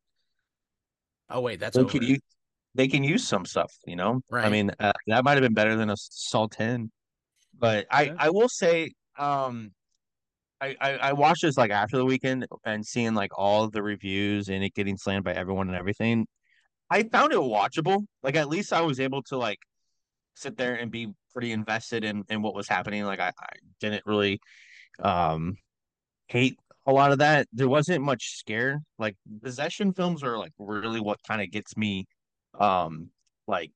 [1.31, 1.91] Oh wait, that's they over.
[1.91, 2.21] could use
[2.75, 4.21] they can use some stuff, you know.
[4.31, 6.91] I mean, uh, that might have been better than a Saw Ten,
[7.59, 9.73] but I I will say, um,
[10.61, 14.49] I, I I watched this like after the weekend and seeing like all the reviews
[14.49, 16.27] and it getting slammed by everyone and everything.
[16.91, 18.07] I found it watchable.
[18.23, 19.59] Like at least I was able to like
[20.35, 23.05] sit there and be pretty invested in in what was happening.
[23.05, 23.49] Like I, I
[23.81, 24.41] didn't really
[25.03, 25.57] um
[26.29, 27.47] hate a lot of that.
[27.53, 28.81] There wasn't much scare.
[28.99, 32.07] Like possession films are like really what kind of gets me
[32.59, 33.11] um
[33.47, 33.71] like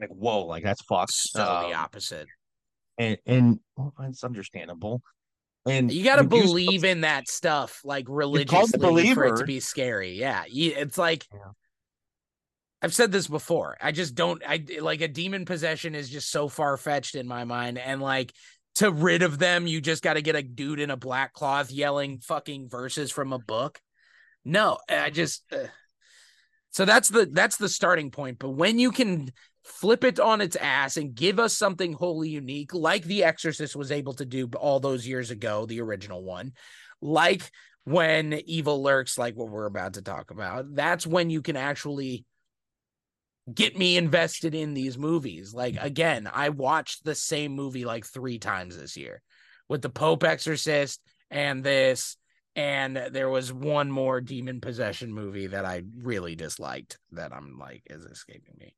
[0.00, 1.12] like whoa, like that's fucked.
[1.12, 2.26] so the Um, opposite.
[2.98, 5.00] and and well, it's understandable.
[5.66, 10.12] And You got to believe in that stuff like religiously for it to be scary.
[10.12, 11.52] Yeah, it's like Yeah.
[12.82, 13.78] I've said this before.
[13.80, 14.42] I just don't.
[14.46, 18.30] I like a demon possession is just so far fetched in my mind, and like
[18.74, 21.70] to rid of them, you just got to get a dude in a black cloth
[21.70, 23.80] yelling fucking verses from a book.
[24.44, 25.44] No, I just.
[25.50, 25.68] uh,
[26.72, 28.38] so that's the that's the starting point.
[28.38, 29.32] But when you can
[29.64, 33.90] flip it on its ass and give us something wholly unique, like The Exorcist was
[33.90, 36.52] able to do all those years ago, the original one,
[37.00, 37.50] like
[37.84, 42.24] when evil lurks, like what we're about to talk about, that's when you can actually
[43.52, 45.52] get me invested in these movies.
[45.52, 49.22] Like again, I watched the same movie like three times this year
[49.68, 51.00] with the Pope Exorcist
[51.30, 52.16] and this.
[52.56, 57.82] And there was one more demon possession movie that I really disliked that I'm like
[57.90, 58.74] is escaping me.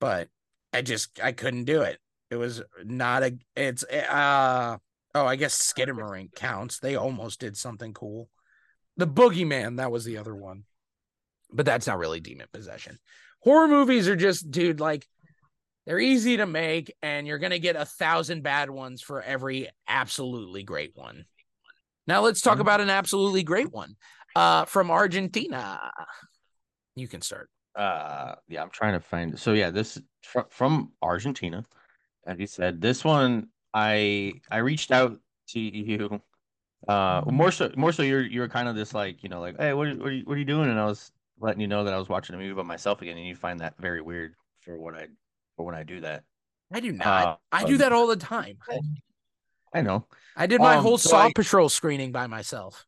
[0.00, 0.28] But
[0.72, 1.98] I just I couldn't do it.
[2.30, 4.76] It was not a it's uh
[5.14, 6.78] oh I guess Skinamarink counts.
[6.78, 8.28] They almost did something cool.
[8.96, 10.64] The Boogeyman, that was the other one.
[11.52, 12.98] But that's not really demon possession.
[13.40, 15.06] Horror movies are just dude like
[15.86, 19.68] they're easy to make and you're going to get a thousand bad ones for every
[19.86, 21.24] absolutely great one.
[22.08, 23.94] Now let's talk about an absolutely great one
[24.34, 25.92] uh from Argentina.
[26.96, 27.48] You can start.
[27.76, 31.64] Uh yeah, I'm trying to find so yeah, this from from Argentina.
[32.26, 35.18] As you said, this one I I reached out
[35.50, 36.20] to you
[36.88, 39.72] uh more so more so you're you're kind of this like, you know, like, hey,
[39.74, 40.70] what are, what are you what are you doing?
[40.70, 43.16] And I was letting you know that I was watching a movie by myself again,
[43.18, 45.08] and you find that very weird for what I
[45.56, 46.24] for when I do that.
[46.72, 47.06] I do not.
[47.06, 48.58] Uh, I do that all the time.
[49.72, 50.06] I know.
[50.36, 52.86] I did my Um, whole so Saw I- Patrol screening by myself.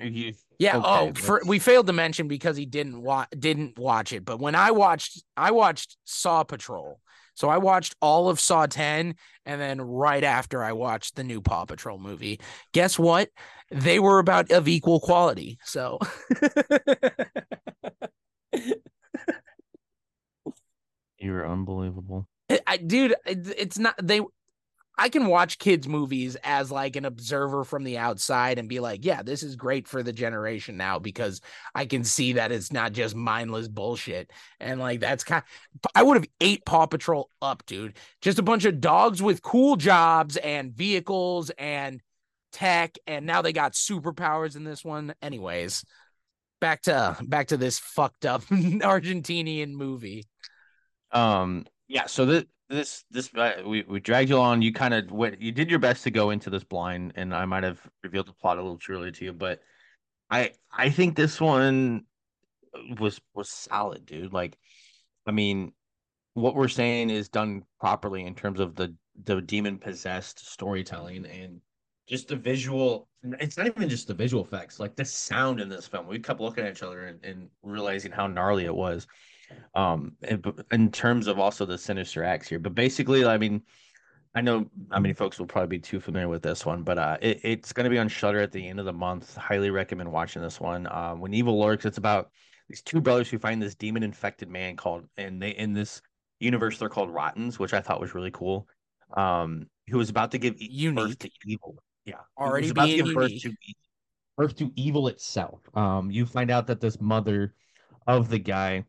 [0.00, 0.80] You, Yeah.
[0.84, 4.24] Oh, okay, oh, for, we failed to mention because he didn't watch didn't watch it.
[4.24, 7.00] But when I watched, I watched Saw Patrol.
[7.34, 11.42] So I watched all of Saw 10, and then right after I watched the new
[11.42, 12.40] Paw Patrol movie.
[12.72, 13.28] Guess what?
[13.70, 15.58] They were about of equal quality.
[15.64, 15.98] So
[21.18, 22.28] you're unbelievable.
[22.66, 24.20] I, dude, it- it's not they.
[24.98, 29.04] I can watch kids' movies as like an observer from the outside and be like,
[29.04, 31.40] yeah, this is great for the generation now because
[31.74, 34.30] I can see that it's not just mindless bullshit.
[34.58, 35.42] And like that's kind
[35.94, 37.96] I would have ate Paw Patrol up, dude.
[38.22, 42.00] Just a bunch of dogs with cool jobs and vehicles and
[42.52, 45.14] tech, and now they got superpowers in this one.
[45.20, 45.84] Anyways,
[46.60, 50.24] back to back to this fucked up Argentinian movie.
[51.12, 52.06] Um, yeah.
[52.06, 54.62] So this this this uh, we we dragged you on.
[54.62, 55.40] You kind of went.
[55.40, 58.32] You did your best to go into this blind, and I might have revealed the
[58.32, 59.60] plot a little too early to you, but
[60.30, 62.04] I I think this one
[62.98, 64.32] was was solid, dude.
[64.32, 64.56] Like,
[65.26, 65.72] I mean,
[66.34, 71.60] what we're saying is done properly in terms of the the demon possessed storytelling and
[72.08, 73.08] just the visual.
[73.40, 76.06] It's not even just the visual effects, like the sound in this film.
[76.06, 79.06] We kept looking at each other and, and realizing how gnarly it was
[79.74, 80.12] um
[80.70, 83.62] in, terms of also the sinister acts here but basically i mean
[84.34, 87.16] i know how many folks will probably be too familiar with this one but uh
[87.20, 89.36] it, it's going to be on shudder at the end of the month.
[89.36, 90.86] Highly recommend watching this one.
[90.90, 92.30] Um when evil lurks it's about
[92.68, 96.02] these two brothers who find this demon infected man called and they in this
[96.40, 98.68] universe they're called rottens which i thought was really cool.
[99.16, 101.76] Um who was about to give e- birth to evil.
[102.04, 102.20] Yeah.
[102.36, 103.52] Already about to give birth to
[104.36, 105.60] birth to evil itself.
[105.74, 107.54] Um you find out that this mother
[108.06, 108.84] of the guy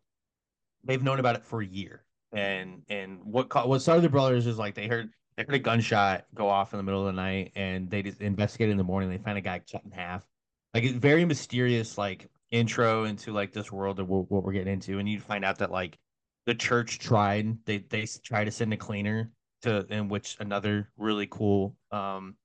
[0.87, 2.03] they've known about it for a year.
[2.33, 5.59] And and what ca- what started the brothers is like they heard they heard a
[5.59, 8.83] gunshot go off in the middle of the night, and they just investigated in the
[8.83, 9.09] morning.
[9.09, 10.25] They find a guy cut in half.
[10.73, 14.99] Like it's very mysterious, like intro into like this world of what, we're getting into,
[14.99, 15.97] and you find out that like
[16.45, 21.27] the church tried they they tried to send a cleaner to in which another really
[21.27, 22.35] cool um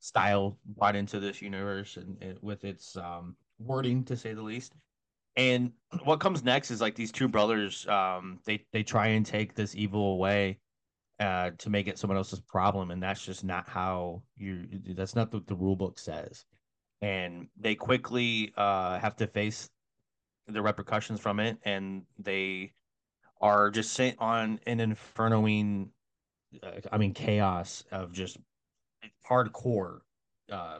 [0.00, 4.74] style brought into this universe and, and with its um wording to say the least
[5.36, 5.72] and
[6.04, 9.74] what comes next is like these two brothers um they they try and take this
[9.74, 10.58] evil away
[11.20, 12.90] uh to make it someone else's problem.
[12.90, 16.44] And that's just not how you that's not what the rule book says.
[17.00, 19.70] And they quickly uh have to face
[20.46, 21.58] the repercussions from it.
[21.64, 22.72] And they
[23.40, 25.88] are just sent on an infernoing
[26.62, 28.36] uh, i mean chaos of just
[29.28, 30.00] hardcore
[30.50, 30.78] uh,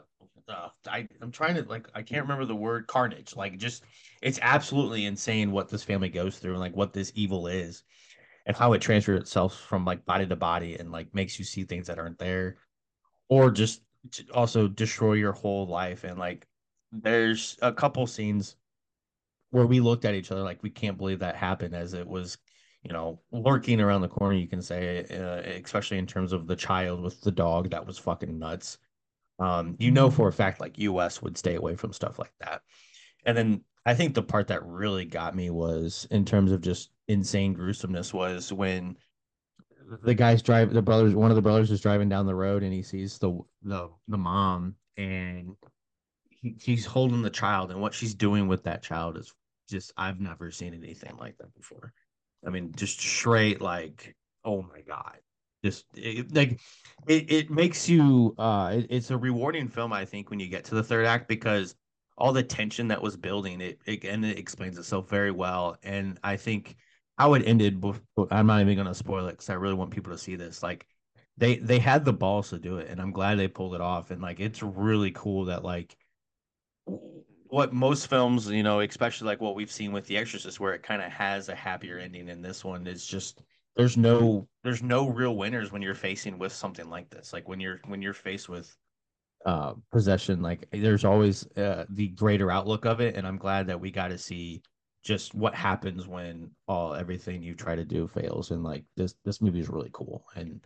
[0.49, 3.35] uh I, I'm trying to like I can't remember the word carnage.
[3.35, 3.83] Like just
[4.21, 7.83] it's absolutely insane what this family goes through and like what this evil is
[8.45, 11.63] and how it transfers itself from like body to body and like makes you see
[11.63, 12.57] things that aren't there
[13.29, 13.81] or just
[14.33, 16.47] also destroy your whole life and like
[16.91, 18.55] there's a couple scenes
[19.51, 22.37] where we looked at each other like we can't believe that happened as it was
[22.83, 26.55] you know lurking around the corner you can say uh, especially in terms of the
[26.55, 28.77] child with the dog that was fucking nuts
[29.39, 32.61] um, you know for a fact like us would stay away from stuff like that.
[33.25, 36.91] And then i think the part that really got me was in terms of just
[37.07, 38.95] insane gruesomeness was when
[40.03, 42.73] the guy's driving the brothers one of the brothers is driving down the road and
[42.73, 45.55] he sees the the, the mom and
[46.29, 49.33] he, he's holding the child and what she's doing with that child is
[49.69, 51.93] just i've never seen anything like that before.
[52.45, 55.17] I mean just straight like oh my god
[55.63, 56.59] just it, like
[57.07, 60.63] it, it makes you uh it, it's a rewarding film i think when you get
[60.63, 61.75] to the third act because
[62.19, 65.77] all the tension that was building it, it and it explains itself very well.
[65.83, 66.75] And i think
[67.17, 69.91] how it ended bef- i'm not even going to spoil it because i really want
[69.91, 70.61] people to see this.
[70.61, 70.85] Like
[71.37, 74.11] they they had the balls to do it and i'm glad they pulled it off.
[74.11, 75.95] And like it's really cool that like
[76.85, 80.83] what most films you know especially like what we've seen with the exorcist where it
[80.83, 83.41] kind of has a happier ending and this one is just
[83.79, 87.61] there's no there's no real winners when you're facing with something like this like when
[87.61, 88.75] you're when you're faced with
[89.45, 93.79] uh possession like there's always uh, the greater outlook of it and i'm glad that
[93.79, 94.61] we got to see
[95.01, 99.41] just what happens when all everything you try to do fails and like this this
[99.41, 100.59] movie is really cool and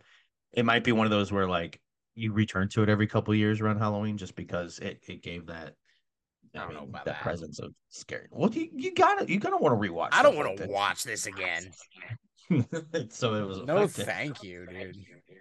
[0.52, 1.80] it might be one of those where like
[2.16, 5.46] you return to it every couple of years around halloween just because it, it gave
[5.46, 5.74] that
[6.56, 7.22] I don't know about that that.
[7.22, 8.28] presence of scary.
[8.30, 10.10] Well, you, you gotta you gotta want to rewatch.
[10.12, 11.72] I don't want to watch this again.
[13.10, 14.06] so it was No, effective.
[14.06, 14.96] thank you, dude.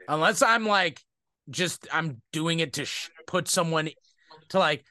[0.07, 1.01] Unless I'm like,
[1.49, 3.89] just I'm doing it to sh- put someone
[4.49, 4.83] to like.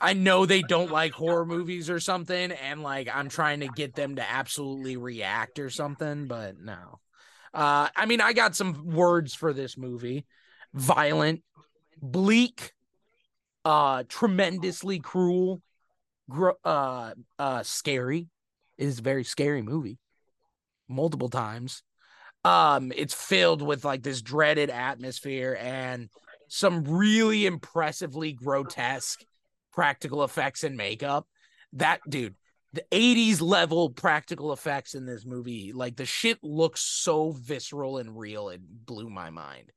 [0.00, 3.94] I know they don't like horror movies or something, and like I'm trying to get
[3.94, 7.00] them to absolutely react or something, but no.
[7.54, 10.26] Uh, I mean, I got some words for this movie:
[10.74, 11.42] violent,
[12.02, 12.72] bleak,
[13.64, 15.62] uh, tremendously cruel,
[16.28, 18.28] gro- uh, uh, scary.
[18.76, 19.98] It is a very scary movie,
[20.88, 21.82] multiple times.
[22.44, 26.08] Um it's filled with like this dreaded atmosphere and
[26.48, 29.20] some really impressively grotesque
[29.72, 31.26] practical effects and makeup.
[31.74, 32.34] That dude
[32.72, 38.18] the 80s level practical effects in this movie like the shit looks so visceral and
[38.18, 39.72] real it blew my mind.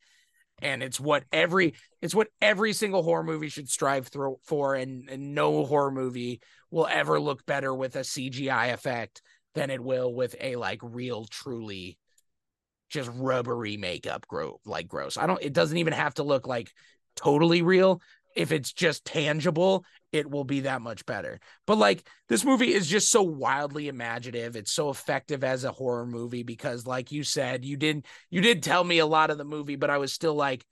[0.61, 5.09] And it's what every it's what every single horror movie should strive through for and,
[5.09, 9.21] and no horror movie will ever look better with a cgi effect
[9.53, 11.97] than it will with a like real truly
[12.89, 15.17] just rubbery makeup grow like gross.
[15.17, 16.71] I don't it doesn't even have to look like
[17.15, 18.01] totally real.
[18.33, 19.83] If it's just tangible,
[20.13, 21.39] it will be that much better.
[21.67, 24.55] But like this movie is just so wildly imaginative.
[24.55, 28.63] It's so effective as a horror movie because like you said, you didn't you did
[28.63, 30.65] tell me a lot of the movie, but I was still like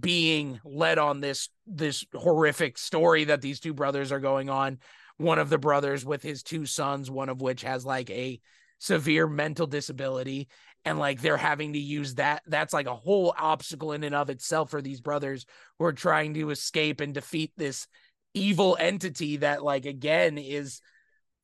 [0.00, 4.78] being led on this this horrific story that these two brothers are going on.
[5.16, 8.40] One of the brothers with his two sons, one of which has like a
[8.78, 10.48] severe mental disability.
[10.84, 14.30] And like they're having to use that that's like a whole obstacle in and of
[14.30, 15.46] itself for these brothers
[15.78, 17.86] who are trying to escape and defeat this
[18.34, 20.80] evil entity that like again is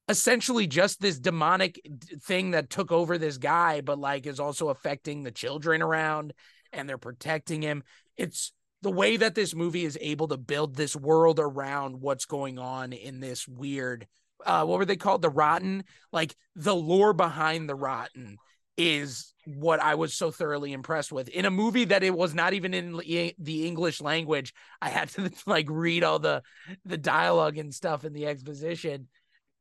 [0.08, 1.80] essentially just this demonic
[2.22, 6.32] thing that took over this guy but like is also affecting the children around
[6.72, 7.82] and they're protecting him.
[8.16, 8.52] It's
[8.82, 12.92] the way that this movie is able to build this world around what's going on
[12.92, 14.06] in this weird
[14.46, 18.38] uh what were they called the rotten like the lore behind the rotten
[18.78, 22.52] is what I was so thoroughly impressed with in a movie that it was not
[22.52, 22.96] even in
[23.38, 24.54] the English language.
[24.80, 26.42] I had to like read all the
[26.84, 29.08] the dialogue and stuff in the exposition.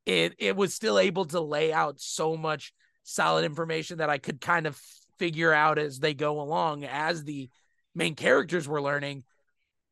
[0.06, 4.40] It it was still able to lay out so much solid information that I could
[4.40, 4.80] kind of
[5.18, 7.50] figure out as they go along as the
[7.98, 9.24] main characters were learning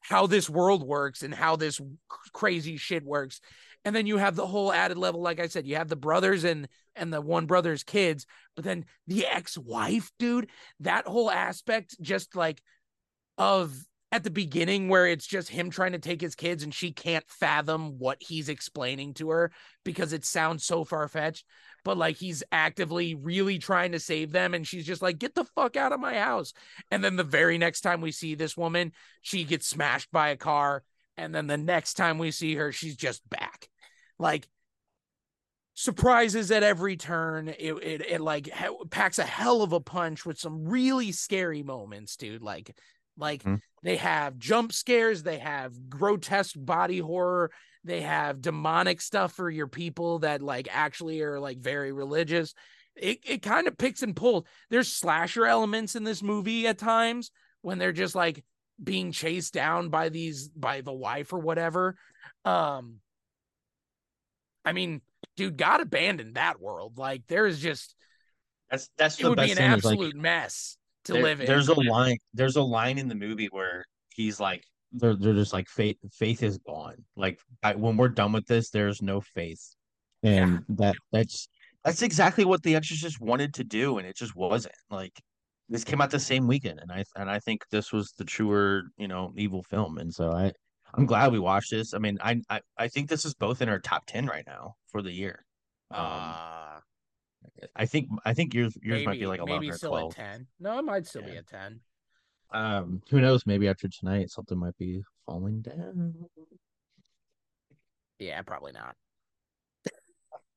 [0.00, 1.80] how this world works and how this
[2.32, 3.40] crazy shit works.
[3.84, 6.44] And then you have the whole added level, like I said, you have the brothers
[6.44, 10.48] and and the one brother's kids, but then the ex-wife, dude,
[10.80, 12.62] that whole aspect just like
[13.36, 13.76] of
[14.12, 17.28] at the beginning where it's just him trying to take his kids and she can't
[17.28, 19.50] fathom what he's explaining to her
[19.84, 21.44] because it sounds so far-fetched
[21.86, 25.44] but like he's actively really trying to save them and she's just like get the
[25.44, 26.52] fuck out of my house.
[26.90, 28.90] And then the very next time we see this woman
[29.22, 30.82] she gets smashed by a car
[31.16, 33.68] and then the next time we see her she's just back.
[34.18, 34.48] Like
[35.74, 37.46] surprises at every turn.
[37.50, 38.50] It it, it like
[38.90, 42.42] packs a hell of a punch with some really scary moments dude.
[42.42, 42.76] Like
[43.16, 43.60] like Mhm.
[43.84, 47.52] they have jump scares they have grotesque body horror
[47.86, 52.52] they have demonic stuff for your people that like actually are like very religious.
[52.94, 54.44] It, it kind of picks and pulls.
[54.70, 57.30] There's slasher elements in this movie at times
[57.62, 58.44] when they're just like
[58.82, 61.96] being chased down by these by the wife or whatever.
[62.44, 62.96] Um
[64.64, 65.00] i mean
[65.36, 66.98] dude god abandoned that world.
[66.98, 67.94] Like there's just
[68.70, 71.46] That's that's it the would be an is, like, absolute mess to there- live in.
[71.46, 72.18] There's a line.
[72.34, 74.64] There's a line in the movie where he's like,
[74.98, 75.96] they're they're just like faith.
[76.12, 77.04] Faith is gone.
[77.16, 79.62] Like I, when we're done with this, there's no faith,
[80.22, 81.48] and that that's
[81.84, 84.74] that's exactly what The Exorcist wanted to do, and it just wasn't.
[84.90, 85.12] Like
[85.68, 88.84] this came out the same weekend, and I and I think this was the truer,
[88.96, 90.52] you know, evil film, and so I.
[90.94, 91.92] I'm glad we watched this.
[91.94, 94.76] I mean, I, I I think this is both in our top ten right now
[94.86, 95.44] for the year.
[95.90, 96.80] Um, uh
[97.74, 100.12] I think I think yours yours might be like eleven maybe or still twelve.
[100.12, 101.38] at 10 no it might still be Yeah.
[101.38, 101.80] at 10
[102.52, 103.46] Um, who knows?
[103.46, 106.14] Maybe after tonight, something might be falling down.
[108.18, 108.94] yeah probably not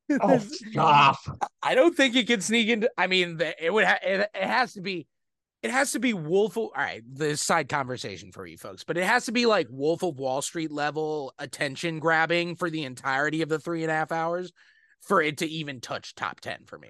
[0.22, 1.18] Oh, stop!
[1.62, 2.90] I don't think you can sneak into.
[2.98, 3.86] I mean, the, it would.
[3.86, 5.06] Ha- it, it has to be.
[5.62, 6.54] It has to be Wolf.
[6.58, 9.68] Of, all right, the side conversation for you folks, but it has to be like
[9.70, 13.94] Wolf of Wall Street level attention grabbing for the entirety of the three and a
[13.94, 14.52] half hours
[15.02, 16.90] for it to even touch top ten for me.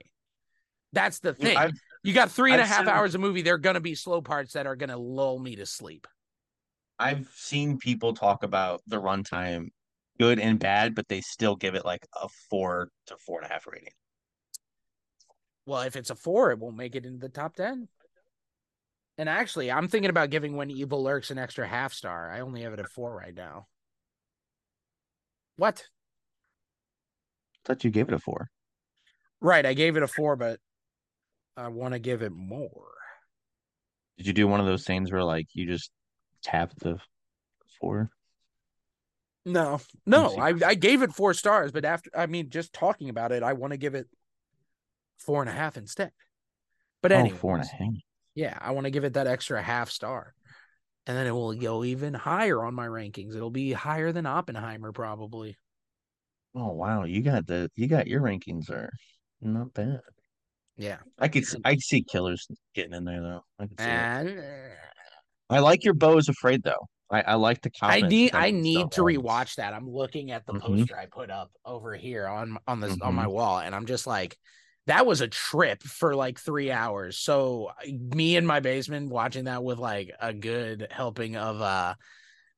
[0.94, 1.58] That's the thing.
[1.58, 1.78] I've-
[2.10, 3.42] you got three and a I've half seen- hours of movie.
[3.44, 6.08] There are gonna be slow parts that are gonna lull me to sleep.
[6.98, 9.70] I've seen people talk about the runtime,
[10.20, 13.54] good and bad, but they still give it like a four to four and a
[13.54, 13.94] half rating.
[15.66, 17.88] Well, if it's a four, it won't make it into the top ten.
[19.18, 22.32] And actually, I'm thinking about giving When Evil Lurks an extra half star.
[22.32, 23.68] I only have it at four right now.
[25.58, 25.86] What?
[27.66, 28.50] thought you gave it a four.
[29.42, 30.60] Right, I gave it a four, but
[31.60, 32.94] I want to give it more.
[34.18, 35.92] Did you do one of those things where like you just
[36.44, 37.00] tap the
[37.80, 38.10] four?
[39.46, 40.38] No, no.
[40.38, 43.54] I, I gave it four stars, but after I mean, just talking about it, I
[43.54, 44.08] want to give it
[45.18, 46.12] four and a half instead.
[47.02, 47.94] But Oh, anyway, four and a half.
[48.36, 50.34] yeah, I want to give it that extra half star,
[51.08, 53.36] and then it will go even higher on my rankings.
[53.36, 55.58] It'll be higher than Oppenheimer probably.
[56.54, 58.92] Oh wow, you got the you got your rankings are
[59.42, 60.02] not bad.
[60.80, 63.44] Yeah, I could s- I see killers getting in there though.
[63.60, 64.40] I see and
[65.50, 66.88] I like your Beau is afraid though.
[67.12, 69.74] I, I like the I need I need to rewatch that.
[69.74, 70.62] I'm looking at the Mhm.
[70.62, 73.32] poster I put up over here on on this on my Mhm.
[73.32, 74.38] wall, and I'm just like,
[74.88, 77.18] that was a trip for like three hours.
[77.18, 81.96] So me in my basement watching that with like a good helping of uh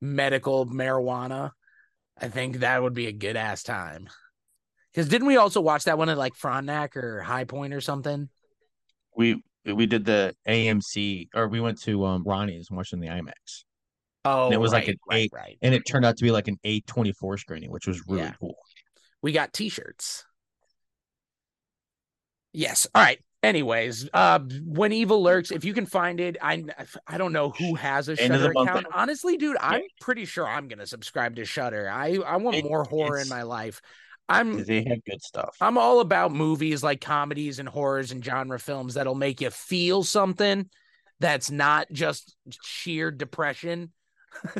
[0.01, 1.51] medical marijuana,
[2.19, 4.09] I think that would be a good ass time.
[4.93, 8.29] Because didn't we also watch that one at like Frontenac or High Point or something?
[9.15, 13.07] We we did the AMC or we went to um Ronnie's and watched in the
[13.07, 13.63] IMAX.
[14.25, 15.57] Oh, And it was like an right, eight- right.
[15.61, 18.21] And it turned out to be like an eight twenty four screening, which was really
[18.23, 18.33] Yeah.
[18.39, 18.55] cool.
[19.21, 20.25] we got t-shirts
[22.53, 26.63] yes all right anyways uh when evil lurks if you can find it i
[27.07, 30.85] i don't know who has a shudder account honestly dude i'm pretty sure i'm gonna
[30.85, 33.81] subscribe to shudder i i want It- more horror in my life
[34.31, 35.55] i'm They have good stuff.
[35.61, 40.03] i'm all about movies like comedies and horrors and genre films that'll make you feel
[40.03, 40.69] something
[41.19, 43.91] that's not just sheer depression.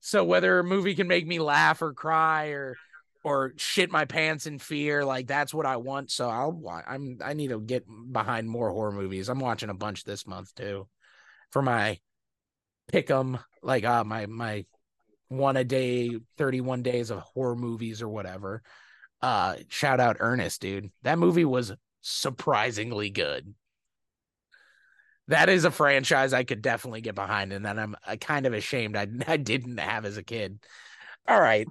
[0.00, 2.76] So whether a movie can make me laugh or cry or
[3.22, 6.10] or shit my pants in fear like that's what i want.
[6.10, 9.28] So i'll i'm i need to get behind more horror movies.
[9.28, 10.86] I'm watching a bunch this month too
[11.50, 11.98] for my
[12.88, 14.66] pick 'em like uh my my
[15.28, 18.62] one a day 31 days of horror movies or whatever
[19.22, 21.72] uh shout out ernest dude that movie was
[22.02, 23.54] surprisingly good
[25.28, 28.52] that is a franchise I could definitely get behind, and that I'm uh, kind of
[28.52, 30.58] ashamed I, I didn't have as a kid.
[31.26, 31.66] All right.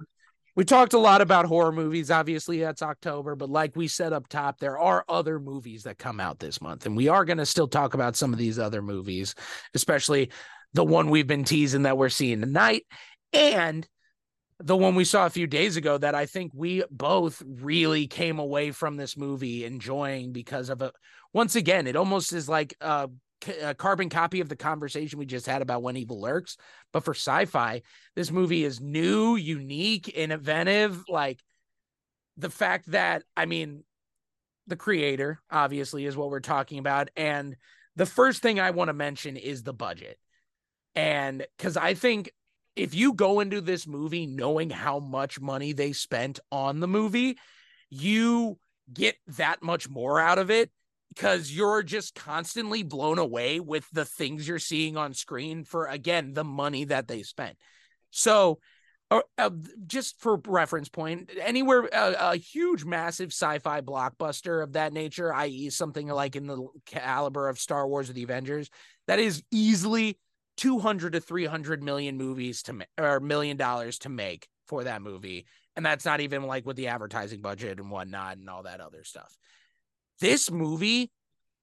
[0.56, 2.12] We talked a lot about horror movies.
[2.12, 6.20] Obviously, that's October, but like we said up top, there are other movies that come
[6.20, 8.80] out this month, and we are going to still talk about some of these other
[8.80, 9.34] movies,
[9.74, 10.30] especially
[10.72, 12.84] the one we've been teasing that we're seeing tonight,
[13.34, 13.88] and
[14.60, 18.38] the one we saw a few days ago that I think we both really came
[18.38, 20.92] away from this movie enjoying because of a
[21.32, 23.08] once again, it almost is like a,
[23.62, 26.56] a carbon copy of the conversation we just had about when evil lurks,
[26.92, 27.82] but for sci-fi,
[28.14, 31.40] this movie is new, unique, inventive Like
[32.36, 33.82] the fact that I mean,
[34.66, 37.56] the creator obviously is what we're talking about, and
[37.96, 40.18] the first thing I want to mention is the budget,
[40.94, 42.30] and because I think
[42.76, 47.38] if you go into this movie knowing how much money they spent on the movie,
[47.90, 48.58] you
[48.92, 50.70] get that much more out of it
[51.08, 56.34] because you're just constantly blown away with the things you're seeing on screen for again
[56.34, 57.56] the money that they spent.
[58.10, 58.58] So,
[59.10, 59.50] uh, uh,
[59.86, 65.70] just for reference point, anywhere uh, a huge, massive sci-fi blockbuster of that nature, i.e.,
[65.70, 68.70] something like in the caliber of Star Wars or the Avengers,
[69.06, 70.18] that is easily
[70.56, 75.46] 200 to 300 million movies to or million dollars to make for that movie.
[75.76, 79.04] And that's not even like with the advertising budget and whatnot and all that other
[79.04, 79.36] stuff.
[80.20, 81.10] This movie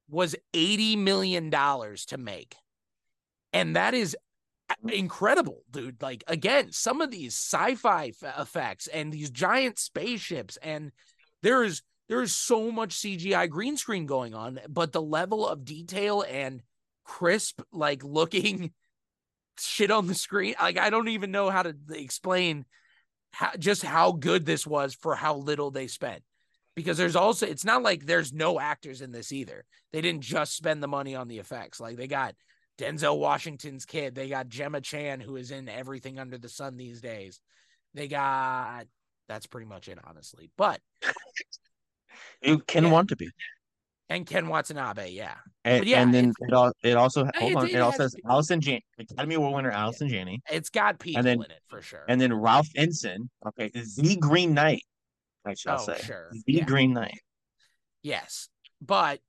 [0.10, 2.56] was 80 million dollars to make.
[3.54, 4.16] And that is
[4.70, 4.92] uh, mm.
[4.92, 6.02] incredible dude.
[6.02, 10.92] Like again some of these sci-fi f- effects and these giant spaceships and
[11.42, 16.62] there's there's so much cgi green screen going on but the level of detail and
[17.06, 18.74] crisp like looking
[19.60, 20.56] shit on the screen.
[20.60, 22.66] Like i don't even know how to explain
[23.32, 26.24] how, just how good this was for how little they spent.
[26.76, 29.66] Because there's also it's not like there's no actors in this either.
[29.92, 31.80] They didn't just spend the money on the effects.
[31.80, 32.36] Like they got
[32.78, 34.16] denzel washington's kid.
[34.16, 37.40] They got gemma chan who is in everything under the sun these days.
[37.94, 38.86] They got
[39.28, 40.50] that's pretty much it honestly.
[40.58, 40.80] But
[42.42, 42.92] You can Yeah.
[42.92, 43.30] want to be.
[44.12, 47.66] And ken watanabe yeah And, yeah, and then it, al- it also it- hold on.
[47.68, 51.38] it It, also has- Allison Janney, Academy Award winner Allison Janney, it's got people then-
[51.38, 53.30] in it for sure and then Ralph Ineson.
[53.48, 54.84] Okay, the Green Knight.
[55.46, 56.30] I shall Oh, say sure.
[56.46, 56.66] the Yeah.
[56.66, 57.20] Green Knight.
[58.04, 58.50] Yes,
[58.82, 59.20] but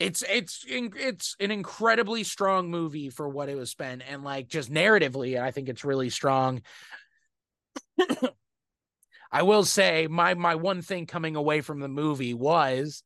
[0.00, 4.72] it's it's it's an incredibly strong movie for what it was spent, and like just
[4.72, 6.62] narratively, I think it's really strong.
[9.30, 13.02] I will say my my one thing coming away from the movie was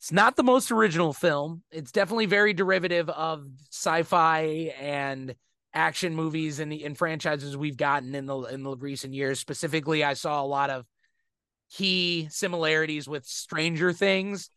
[0.00, 1.62] it's not the most original film.
[1.70, 5.34] It's definitely very derivative of sci-fi and
[5.74, 9.38] action movies and in, franchises we've gotten in the in the recent years.
[9.40, 10.86] Specifically, I saw a lot of
[11.70, 14.48] key similarities with Stranger Things,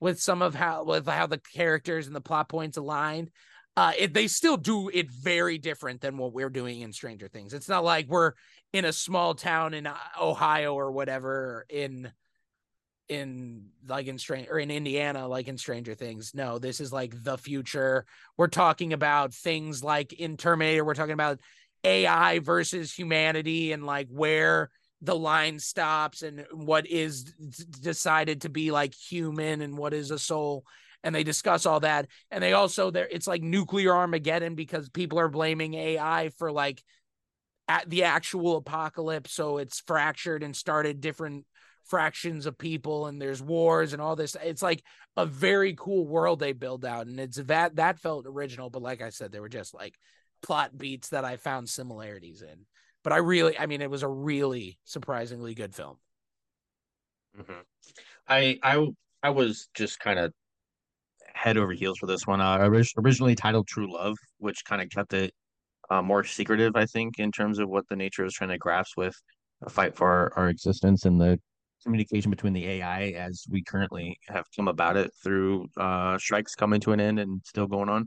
[0.00, 3.30] with some of how with how the characters and the plot points aligned.
[3.76, 7.54] Uh, it, they still do it very different than what we're doing in Stranger Things.
[7.54, 8.32] It's not like we're
[8.72, 9.88] in a small town in
[10.20, 12.10] Ohio or whatever in
[13.08, 16.32] in like in strange or in Indiana, like in Stranger Things.
[16.34, 18.04] No, this is like the future.
[18.36, 21.40] We're talking about things like in Terminator, we're talking about
[21.84, 28.70] AI versus humanity and like where the line stops and what is decided to be
[28.70, 30.64] like human and what is a soul
[31.04, 35.20] and they discuss all that and they also there it's like nuclear armageddon because people
[35.20, 36.82] are blaming ai for like
[37.68, 41.46] at the actual apocalypse so it's fractured and started different
[41.88, 44.82] fractions of people and there's wars and all this it's like
[45.16, 49.00] a very cool world they build out and it's that that felt original but like
[49.00, 49.94] i said they were just like
[50.42, 52.66] plot beats that i found similarities in
[53.02, 55.96] but i really i mean it was a really surprisingly good film
[57.38, 57.60] mm-hmm.
[58.28, 58.86] i i
[59.22, 60.32] i was just kind of
[61.34, 62.58] head over heels for this one uh
[62.98, 65.32] originally titled true love which kind of kept it
[65.90, 68.92] uh, more secretive i think in terms of what the nature was trying to grasp
[68.98, 69.14] with
[69.62, 71.40] a fight for our, our existence and the
[71.82, 76.80] communication between the AI as we currently have come about it through uh, strikes coming
[76.80, 78.06] to an end and still going on.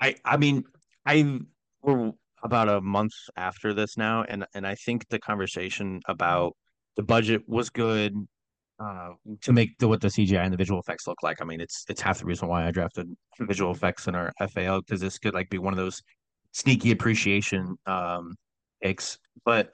[0.00, 0.64] I I mean
[1.04, 1.40] I
[1.82, 2.12] we're
[2.42, 6.56] about a month after this now, and and I think the conversation about
[6.96, 8.14] the budget was good
[8.78, 9.10] uh,
[9.42, 11.40] to make the, what the CGI and the visual effects look like.
[11.40, 13.08] I mean, it's it's half the reason why I drafted
[13.40, 16.02] visual effects in our FAL because this could like be one of those
[16.52, 18.34] sneaky appreciation um
[18.82, 19.18] picks.
[19.44, 19.72] But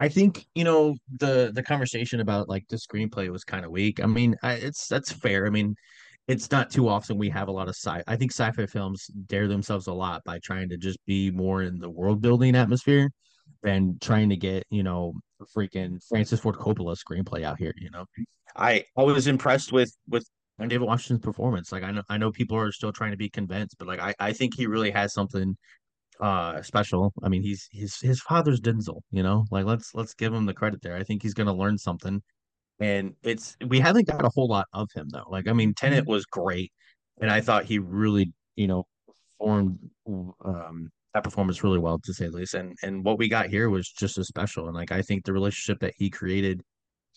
[0.00, 4.02] I think you know the the conversation about like the screenplay was kind of weak.
[4.02, 5.46] I mean, I, it's that's fair.
[5.46, 5.74] I mean,
[6.28, 8.02] it's not too often we have a lot of sci.
[8.06, 11.78] I think sci-fi films dare themselves a lot by trying to just be more in
[11.78, 13.10] the world building atmosphere
[13.62, 15.14] than trying to get you know
[15.56, 17.74] freaking Francis Ford Coppola screenplay out here.
[17.78, 18.04] You know,
[18.56, 20.24] I I was impressed with with
[20.60, 21.72] David Washington's performance.
[21.72, 24.14] Like I know I know people are still trying to be convinced, but like I
[24.18, 25.56] I think he really has something
[26.20, 27.12] uh special.
[27.22, 29.44] I mean, he's his his father's Denzel, you know?
[29.50, 30.96] Like let's let's give him the credit there.
[30.96, 32.22] I think he's going to learn something.
[32.80, 35.26] And it's we haven't got a whole lot of him though.
[35.30, 36.10] Like I mean, Tenet mm-hmm.
[36.10, 36.72] was great
[37.20, 38.84] and I thought he really, you know,
[39.38, 39.78] performed
[40.44, 42.54] um that performance really well to say the least.
[42.54, 44.66] And and what we got here was just as special.
[44.66, 46.62] And like I think the relationship that he created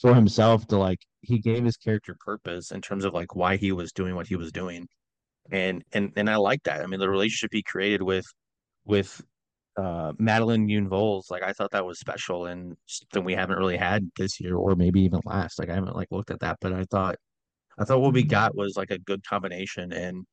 [0.01, 3.71] for himself to like he gave his character purpose in terms of like why he
[3.71, 4.87] was doing what he was doing.
[5.51, 6.81] And and and I like that.
[6.81, 8.25] I mean, the relationship he created with
[8.85, 9.21] with
[9.77, 13.77] uh, Madeleine Yuna Voyles, like I thought that was special and something we haven't really
[13.77, 15.59] had this year or maybe even last.
[15.59, 17.15] Like I haven't like looked at that, but I thought
[17.77, 20.25] I thought what we got was like a good combination and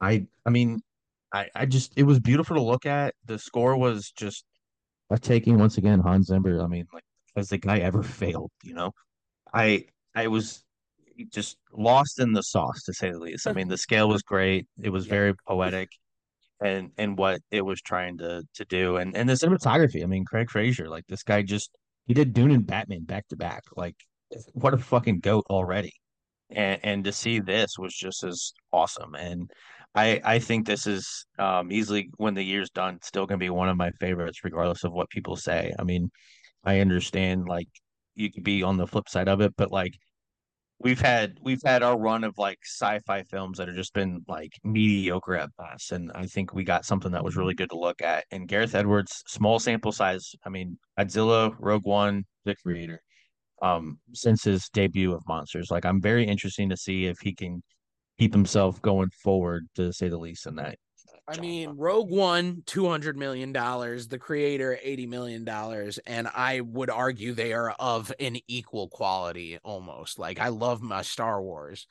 [0.00, 0.80] I I mean
[1.32, 3.14] I I just it was beautiful to look at.
[3.24, 4.44] The score was just
[5.10, 6.62] a taking once again Hans Zimmer.
[6.62, 7.04] I mean like
[7.36, 8.92] has the guy ever failed, you know?
[9.54, 10.64] I I was
[11.32, 13.46] just lost in the sauce to say the least.
[13.46, 14.66] I mean the scale was great.
[14.82, 15.10] It was yeah.
[15.10, 15.88] very poetic
[16.60, 20.24] and and what it was trying to to do and and the cinematography i mean
[20.24, 21.70] craig fraser like this guy just
[22.06, 23.94] he did dune and batman back to back like
[24.52, 25.92] what a fucking goat already.
[26.50, 29.50] And and to see this was just as awesome and
[29.94, 33.68] i i think this is um easily when the year's done still to be one
[33.68, 35.72] of my favorites regardless of what people say.
[35.78, 36.10] I mean
[36.64, 37.68] i understand like
[38.14, 39.92] you could be on the flip side of it but like
[40.80, 44.52] we've had we've had our run of like sci-fi films that have just been like
[44.64, 48.00] mediocre at best and i think we got something that was really good to look
[48.02, 48.24] at.
[48.30, 53.00] And gareth edwards small sample size i mean godzilla rogue one the creator
[53.62, 55.70] um since his debut of monsters.
[55.70, 57.62] Like i'm very interesting to see if he can
[58.18, 60.76] keep himself going forward to say the least in that
[61.28, 64.08] I mean, Rogue One, two hundred million dollars.
[64.08, 69.58] The creator, eighty million dollars, and I would argue they are of an equal quality
[69.62, 70.18] almost.
[70.18, 71.86] Like I love my Star Wars,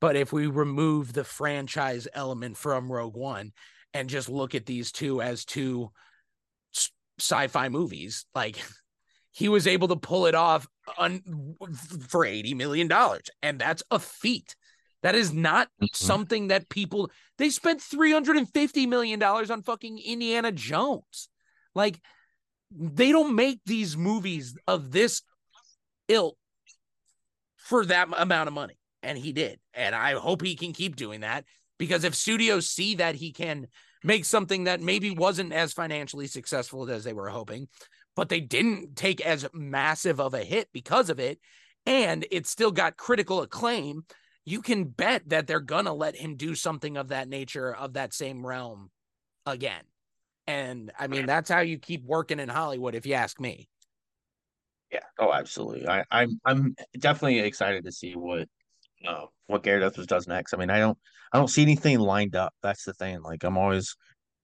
[0.00, 3.52] but if we remove the franchise element from Rogue One
[3.92, 5.90] and just look at these two as two
[7.18, 8.56] sci-fi movies, like
[9.32, 11.56] he was able to pull it off un-
[12.08, 14.54] for eighty million dollars, and that's a feat.
[15.02, 15.86] That is not mm-hmm.
[15.92, 21.28] something that people they spent 350 million dollars on fucking Indiana Jones.
[21.74, 22.00] Like
[22.70, 25.22] they don't make these movies of this
[26.08, 26.36] ilk
[27.56, 29.58] for that amount of money and he did.
[29.74, 31.44] And I hope he can keep doing that
[31.78, 33.66] because if studios see that he can
[34.02, 37.68] make something that maybe wasn't as financially successful as they were hoping,
[38.14, 41.38] but they didn't take as massive of a hit because of it
[41.86, 44.04] and it still got critical acclaim
[44.46, 48.14] you can bet that they're gonna let him do something of that nature of that
[48.14, 48.90] same realm
[49.46, 49.84] again
[50.48, 53.68] And I mean, that's how you keep working in Hollywood, if you ask me.
[54.92, 55.00] Yeah.
[55.18, 55.88] Oh, absolutely.
[55.88, 58.48] I, I'm I'm definitely excited to see what
[59.06, 60.54] uh, what Garrett Edwards does next.
[60.54, 60.98] I mean, I don't
[61.32, 62.54] I don't see anything lined up.
[62.62, 63.22] That's the thing.
[63.22, 63.96] Like I'm always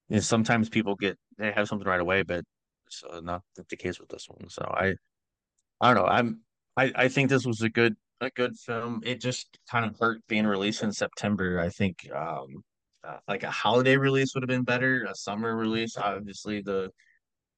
[0.08, 2.44] you know, sometimes people get they have something right away, but
[2.86, 4.48] it's uh, not the case with this one.
[4.50, 4.96] So I
[5.80, 6.10] I don't know.
[6.10, 6.40] I'm
[6.76, 9.00] I, I think this was a good a good film.
[9.04, 11.60] It just kind of hurt being released in September.
[11.60, 12.62] I think um
[13.04, 15.04] uh, like a holiday release would have been better.
[15.10, 16.90] A summer release, obviously the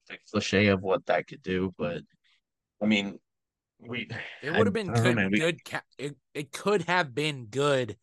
[0.09, 2.01] the cliche of what that could do, but
[2.81, 3.19] I mean,
[3.79, 4.09] we
[4.41, 5.15] it would have been good.
[5.15, 5.59] Know, we, good.
[5.97, 7.97] It it could have been good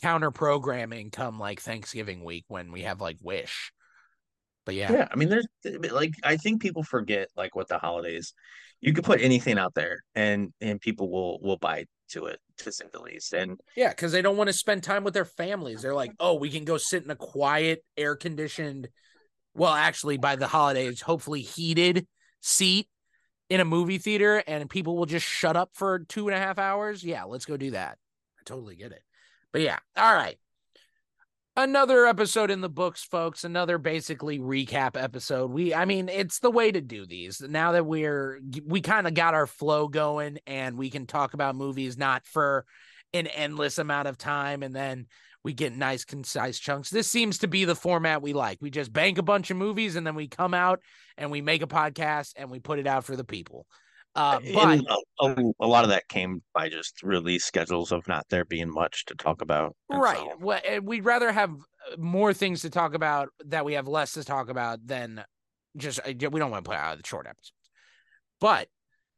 [0.00, 3.72] counter programming come like Thanksgiving week when we have like Wish.
[4.64, 5.08] But yeah, yeah.
[5.10, 5.46] I mean, there's
[5.90, 8.32] like I think people forget like what the holidays.
[8.80, 12.72] You could put anything out there, and and people will will buy to it to
[12.72, 13.32] say the least.
[13.32, 15.82] And yeah, because they don't want to spend time with their families.
[15.82, 18.88] They're like, oh, we can go sit in a quiet, air conditioned.
[19.54, 22.06] Well, actually, by the holidays, hopefully heated
[22.40, 22.88] seat
[23.52, 26.58] in a movie theater and people will just shut up for two and a half
[26.58, 27.98] hours, yeah, let's go do that.
[28.38, 29.02] I totally get it.
[29.52, 30.38] But yeah, all right.
[31.54, 33.44] Another episode in the books, folks.
[33.44, 35.50] Another basically recap episode.
[35.50, 37.42] We, I mean, it's the way to do these.
[37.42, 41.54] Now that we're, we kind of got our flow going and we can talk about
[41.54, 42.64] movies not for
[43.12, 45.06] an endless amount of time and then
[45.44, 48.92] we get nice concise chunks this seems to be the format we like we just
[48.92, 50.80] bank a bunch of movies and then we come out
[51.18, 53.66] and we make a podcast and we put it out for the people
[54.14, 58.26] uh, but a, a, a, lot of that came by just release schedules of not
[58.28, 60.36] there being much to talk about right so.
[60.38, 64.24] well, we'd rather have uh, more things to talk about that we have less to
[64.24, 65.24] talk about than
[65.76, 67.52] just uh, we don't want to put out the short episodes
[68.40, 68.68] but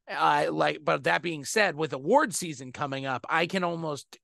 [0.09, 4.19] uh, like but that being said with award season coming up i can almost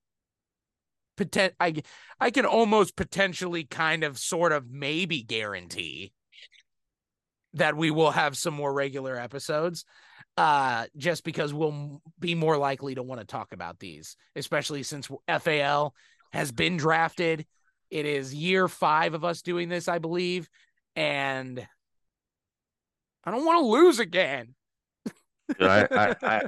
[1.17, 1.75] potent I
[2.19, 6.13] I can almost potentially kind of sort of maybe guarantee
[7.53, 9.85] that we will have some more regular episodes
[10.37, 15.09] uh just because we'll be more likely to want to talk about these especially since
[15.39, 15.93] FAL
[16.33, 17.45] has been drafted
[17.89, 20.49] it is year 5 of us doing this I believe
[20.95, 21.65] and
[23.23, 24.55] I don't want to lose again
[25.59, 26.41] I, I, I,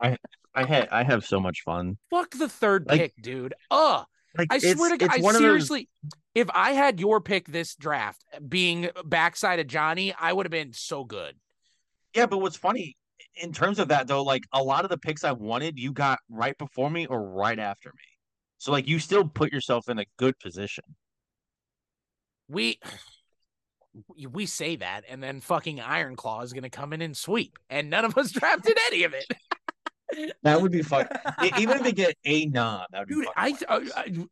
[0.00, 0.16] I,
[0.54, 1.98] I had I have so much fun.
[2.10, 3.54] Fuck the third like, pick, dude.
[3.70, 4.04] Uh
[4.36, 6.12] like I swear to God, I seriously, those...
[6.34, 10.72] if I had your pick this draft being backside of Johnny, I would have been
[10.72, 11.36] so good.
[12.14, 12.96] Yeah, but what's funny
[13.36, 16.18] in terms of that though, like a lot of the picks I wanted, you got
[16.28, 18.04] right before me or right after me.
[18.58, 20.84] So like you still put yourself in a good position.
[22.48, 22.78] We
[24.30, 27.58] we say that, and then fucking Iron Claw is going to come in and sweep,
[27.68, 30.32] and none of us drafted any of it.
[30.42, 31.08] that would be fun.
[31.58, 34.26] Even if they get a nod, that would Dude, be I, uh, I,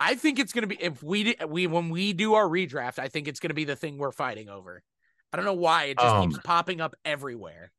[0.00, 3.08] I think it's going to be if we we when we do our redraft, I
[3.08, 4.82] think it's going to be the thing we're fighting over.
[5.34, 7.72] I don't know why it just um, keeps popping up everywhere.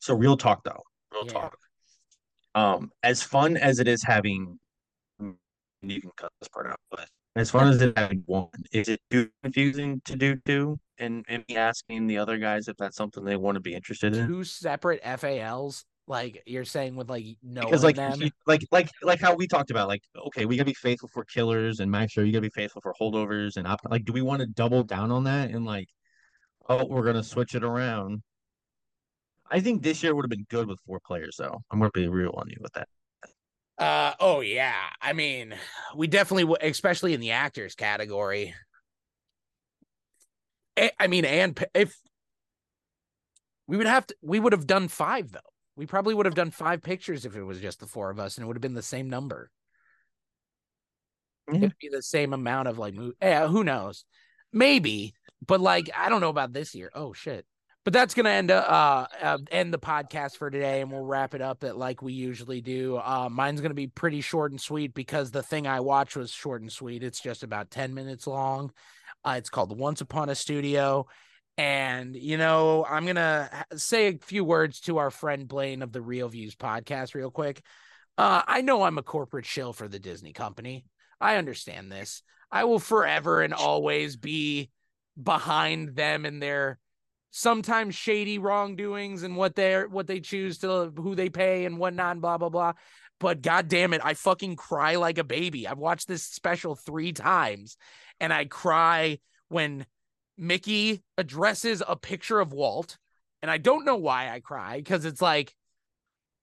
[0.00, 0.82] So real talk though,
[1.12, 1.32] real yeah.
[1.32, 1.58] talk.
[2.54, 4.58] Um, as fun as it is having,
[5.20, 8.98] you can cut this part out, but as far as it having one, is it
[9.10, 10.80] too confusing to do two?
[10.96, 14.16] And and me asking the other guys if that's something they want to be interested
[14.16, 14.26] in.
[14.26, 17.98] Two separate FALs, like you're saying with like no because like
[18.46, 21.80] like like like how we talked about like okay we gotta be faithful for killers
[21.80, 24.40] and make sure you gotta be faithful for holdovers and op- like do we want
[24.40, 25.88] to double down on that and like
[26.68, 28.22] oh we're gonna switch it around
[29.50, 32.08] I think this year would have been good with four players though I'm gonna be
[32.08, 32.88] real on you with that
[33.78, 34.74] uh oh yeah.
[35.00, 35.54] I mean,
[35.94, 38.54] we definitely would especially in the actors category.
[40.98, 41.96] I mean, and if
[43.66, 45.40] we would have to, we would have done five though.
[45.76, 48.36] We probably would have done five pictures if it was just the four of us,
[48.36, 49.50] and it would have been the same number.
[51.48, 51.64] Mm-hmm.
[51.64, 54.04] It'd be the same amount of like, yeah, who knows?
[54.52, 55.14] Maybe,
[55.46, 56.90] but like, I don't know about this year.
[56.94, 57.46] Oh shit!
[57.88, 61.40] but that's gonna end uh, uh end the podcast for today and we'll wrap it
[61.40, 62.98] up at like we usually do.
[62.98, 66.60] Uh mine's gonna be pretty short and sweet because the thing i watched was short
[66.60, 67.02] and sweet.
[67.02, 68.72] It's just about 10 minutes long.
[69.24, 71.06] Uh, it's called once upon a studio.
[71.56, 76.02] And you know i'm gonna say a few words to our friend blaine of the
[76.02, 77.62] real views podcast real quick.
[78.18, 80.84] Uh i know i'm a corporate shill for the disney company.
[81.22, 82.22] I understand this.
[82.52, 84.68] I will forever and always be
[85.22, 86.78] behind them and their
[87.30, 92.12] sometimes shady wrongdoings and what they're what they choose to who they pay and whatnot
[92.12, 92.72] and blah blah blah.
[93.20, 95.66] But god damn it i fucking cry like a baby.
[95.66, 97.76] I've watched this special three times
[98.20, 99.86] and i cry when
[100.36, 102.96] mickey addresses a picture of walt
[103.42, 105.54] and i don't know why i cry because it's like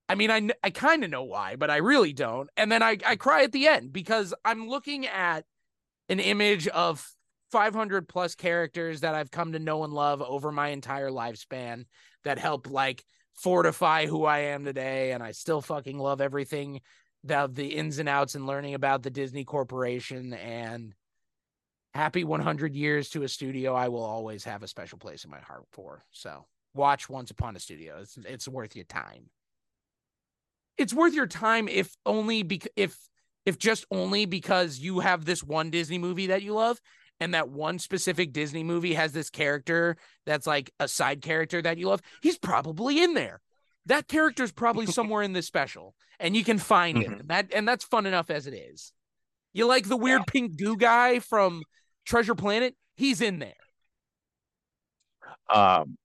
[0.09, 2.49] i mean i, I kind of know why but i really don't.
[2.57, 5.45] And then I, I cry at the end because i'm looking at
[6.09, 7.09] an image of
[7.51, 11.85] 500 plus characters that I've come to know and love over my entire lifespan
[12.23, 15.11] that help like fortify who I am today.
[15.11, 16.81] And I still fucking love everything
[17.23, 20.93] the the ins and outs and learning about the Disney Corporation and
[21.93, 25.39] happy 100 years to a studio I will always have a special place in my
[25.39, 26.03] heart for.
[26.11, 27.97] So watch Once Upon a Studio.
[28.01, 29.29] It's it's worth your time.
[30.77, 32.97] It's worth your time if only because if
[33.45, 36.79] if just only because you have this one Disney movie that you love
[37.19, 41.77] and that one specific Disney movie has this character that's like a side character that
[41.77, 43.41] you love, he's probably in there.
[43.85, 47.13] That character's probably somewhere in this special and you can find him.
[47.19, 48.91] And that and that's fun enough as it is.
[49.53, 51.63] You like the weird pink goo guy from
[52.05, 52.75] Treasure Planet?
[52.95, 53.53] He's in there.
[55.49, 55.97] Um,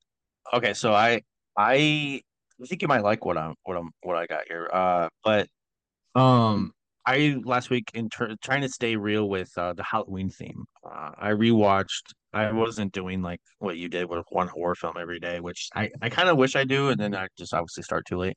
[0.52, 1.22] okay, so I
[1.56, 2.22] I
[2.66, 4.68] think you might like what I'm what I'm what I got here.
[4.72, 5.48] Uh, but
[6.14, 6.72] um,
[7.10, 10.64] I last week in ter- trying to stay real with uh, the Halloween theme.
[10.84, 12.12] Uh, I rewatched.
[12.32, 15.90] I wasn't doing like what you did with one horror film every day, which I
[16.00, 18.36] I kind of wish I do, and then I just obviously start too late.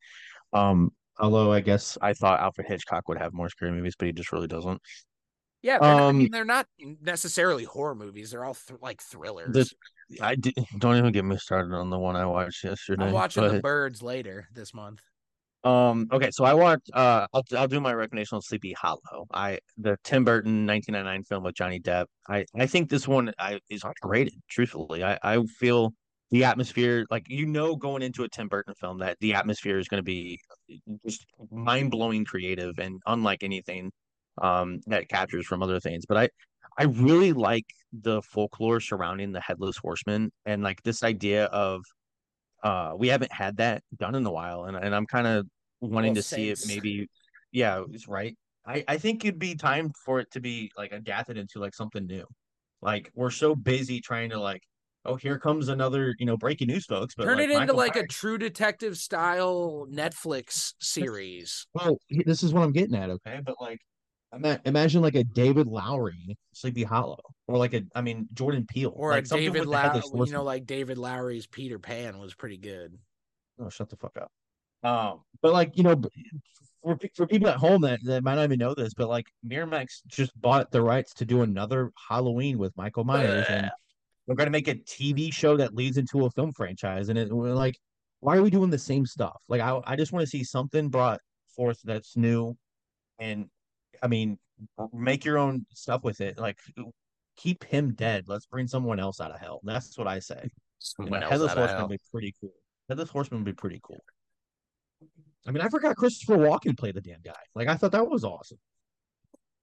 [0.52, 4.12] Um, although I guess I thought Alfred Hitchcock would have more scary movies, but he
[4.14, 4.82] just really doesn't.
[5.62, 6.68] Yeah, they're not- I Um, mean they're not
[7.02, 8.32] necessarily horror movies.
[8.32, 9.54] They're all th- like thrillers.
[9.54, 9.70] The,
[10.22, 13.06] I did, don't even get me started on the one I watched yesterday.
[13.06, 15.02] I'm watching The Birds later this month.
[15.64, 16.08] Um.
[16.12, 16.30] Okay.
[16.32, 16.90] So I watched.
[16.94, 17.28] Uh.
[17.34, 19.28] I'll I'll do my recommendation on Sleepy Hollow.
[19.34, 22.06] I the Tim Burton 1999 film with Johnny Depp.
[22.30, 24.34] I I think this one I is underrated.
[24.50, 25.94] Truthfully, I I feel
[26.32, 29.88] the atmosphere like you know going into a Tim Burton film that the atmosphere is
[29.88, 30.40] going to be
[31.06, 33.92] just mind blowing creative and unlike anything
[34.42, 36.06] um that captures from other things.
[36.08, 36.30] But I
[36.78, 41.84] I really like the folklore surrounding the headless horseman and like this idea of
[42.64, 45.46] uh we haven't had that done in a while and, and i'm kind of
[45.82, 46.68] wanting Well, to see it Saints.
[46.76, 47.08] maybe
[47.52, 48.36] yeah it's right
[48.66, 52.06] i i think it'd be time for it to be like adapted into like something
[52.06, 52.26] new
[52.82, 54.62] like we're so busy trying to like
[55.06, 57.76] oh here comes another you know breaking news folks but Turn like, it into Michael
[57.78, 61.68] like a true detective style Netflix series.
[61.74, 63.80] well this is what i'm getting at okay but like
[64.66, 69.12] imagine like a david lowery sleepy hollow or like a i mean jordan peele Or
[69.12, 72.98] like a David Lowery, you know, like David Lowery's Peter Pan was pretty good.
[73.60, 74.32] Oh, shut the fuck up.
[74.84, 76.02] Um, but like you know,
[76.82, 80.02] for for people at home that, that might not even know this, but like Miramax
[80.08, 83.72] just bought the rights to do another Halloween with Michael Myers, and
[84.28, 87.10] we're gonna make a TV show that leads into a film franchise.
[87.10, 87.78] And it we're like,
[88.20, 89.42] why are we doing the same stuff?
[89.48, 91.22] Like, I I just want to see something brought
[91.56, 92.58] forth that's new,
[93.20, 93.48] and
[94.04, 94.38] I mean,
[94.92, 96.38] make your own stuff with it.
[96.38, 96.60] Like,
[97.38, 98.26] keep him dead.
[98.28, 99.62] Let's bring someone else out of hell.
[99.64, 100.36] That's what I say.
[100.44, 100.50] You know,
[100.80, 101.88] Someone else Headless out of Horseman hell.
[101.88, 102.54] would be pretty cool.
[102.90, 104.04] Headless Horseman would be pretty cool.
[105.48, 107.32] I mean, I forgot Christopher Walken played the damn guy.
[107.56, 108.60] Like, I thought that was awesome.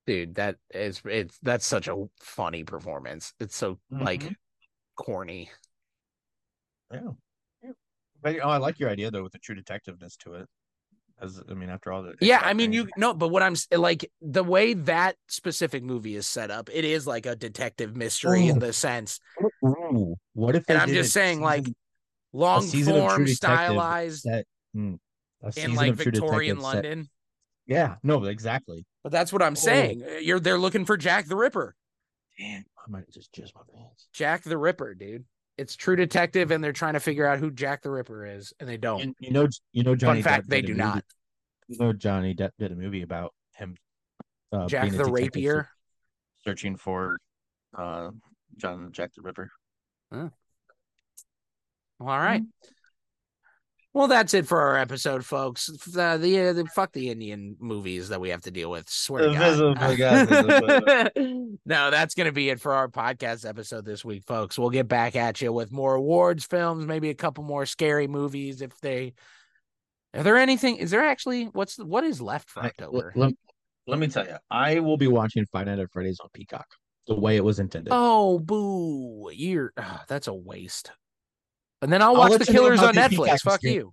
[0.06, 3.34] Dude, that is it's that's such a funny performance.
[3.38, 4.34] It's so like Mhm.
[4.96, 5.50] corny.
[6.90, 7.00] Yeah.
[7.62, 7.70] yeah.
[8.22, 10.48] But oh, I like your idea though with the true detectiveness to it.
[11.22, 14.10] As I mean, after all the Yeah, I mean, you no, but what I'm like
[14.22, 18.56] the way that specific movie is set up, it is like a detective mystery in
[18.56, 18.60] Oh.
[18.60, 19.20] the sense.
[19.64, 20.64] Ooh, what if?
[20.68, 21.74] And I'm just saying, like season-
[22.32, 24.26] a long season of True form, stylized
[24.76, 24.98] mm,
[25.42, 27.10] a season in like Victorian Detective set- London.
[27.66, 28.86] Yeah, no, exactly.
[29.02, 29.54] But that's what I'm Oh.
[29.56, 30.02] saying.
[30.02, 31.74] Eh, you're they're looking for Jack the Ripper.
[32.38, 34.08] Damn, I might just jizz my pants.
[34.12, 35.24] Jack the Ripper, dude.
[35.60, 38.68] It's True Detective, and they're trying to figure out who Jack the Ripper is, and
[38.68, 39.00] they don't.
[39.02, 40.22] You, you know, you know, Johnny.
[40.22, 41.04] Fun fact: Depp they do not.
[41.68, 43.76] You know, Johnny Depp did a movie about him.
[44.50, 45.68] Uh, Jack being the detective Rapier.
[46.44, 47.18] searching for
[47.76, 48.10] uh
[48.56, 49.50] John Jack the Ripper.
[50.12, 50.30] All
[52.00, 52.42] right.
[53.92, 55.68] Well, that's it for our episode, folks.
[55.68, 58.88] F- Uh, the, uh, the fuck the Indian movies that we have to deal with.
[58.88, 59.98] Swear to Invisible God.
[59.98, 61.10] guy,
[61.66, 64.58] no, that's gonna be it for our podcast episode this week, folks.
[64.58, 68.62] We'll get back at you with more awards films, maybe a couple more scary movies
[68.62, 69.14] if they.
[70.14, 70.76] Are there anything?
[70.76, 73.12] Is there actually what's what is left for October?
[73.16, 73.32] let,
[73.88, 76.66] let me tell you, I will be watching Five Nights at Freddy's on Peacock
[77.08, 77.92] the way it was intended.
[77.92, 79.30] Oh, boo!
[79.32, 80.92] You're ah, that's a waste.
[81.82, 83.40] And then I'll I'll watch The Killers on Netflix.
[83.40, 83.74] Fuck stream.
[83.74, 83.92] you.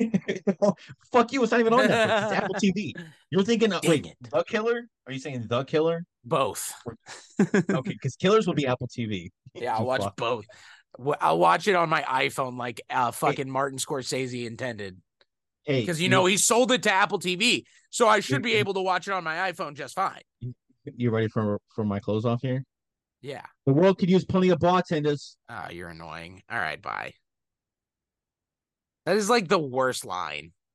[1.12, 1.42] Fuck you!
[1.42, 2.24] It's not even on Netflix.
[2.24, 2.92] It's Apple TV.
[3.30, 4.16] You're thinking, uh, Dang wait, it.
[4.30, 4.88] The Killer?
[5.06, 6.04] Are you saying The Killer?
[6.24, 6.72] Both.
[7.40, 9.28] Okay, because Killers will be Apple TV.
[9.54, 10.44] Yeah, I'll watch both.
[11.20, 15.00] I'll watch it on my iPhone like uh, fucking Martin Scorsese intended.
[15.64, 18.74] Hey, Because you know he sold it to Apple TV, so I should be able
[18.74, 20.22] to watch it on my iPhone just fine.
[20.84, 22.64] you ready for for my close off here?
[23.20, 23.44] Yeah.
[23.66, 25.36] The world could use plenty of bartenders.
[25.48, 26.42] Ah, you're annoying.
[26.50, 27.14] All right, bye.
[29.06, 30.52] That is like the worst line.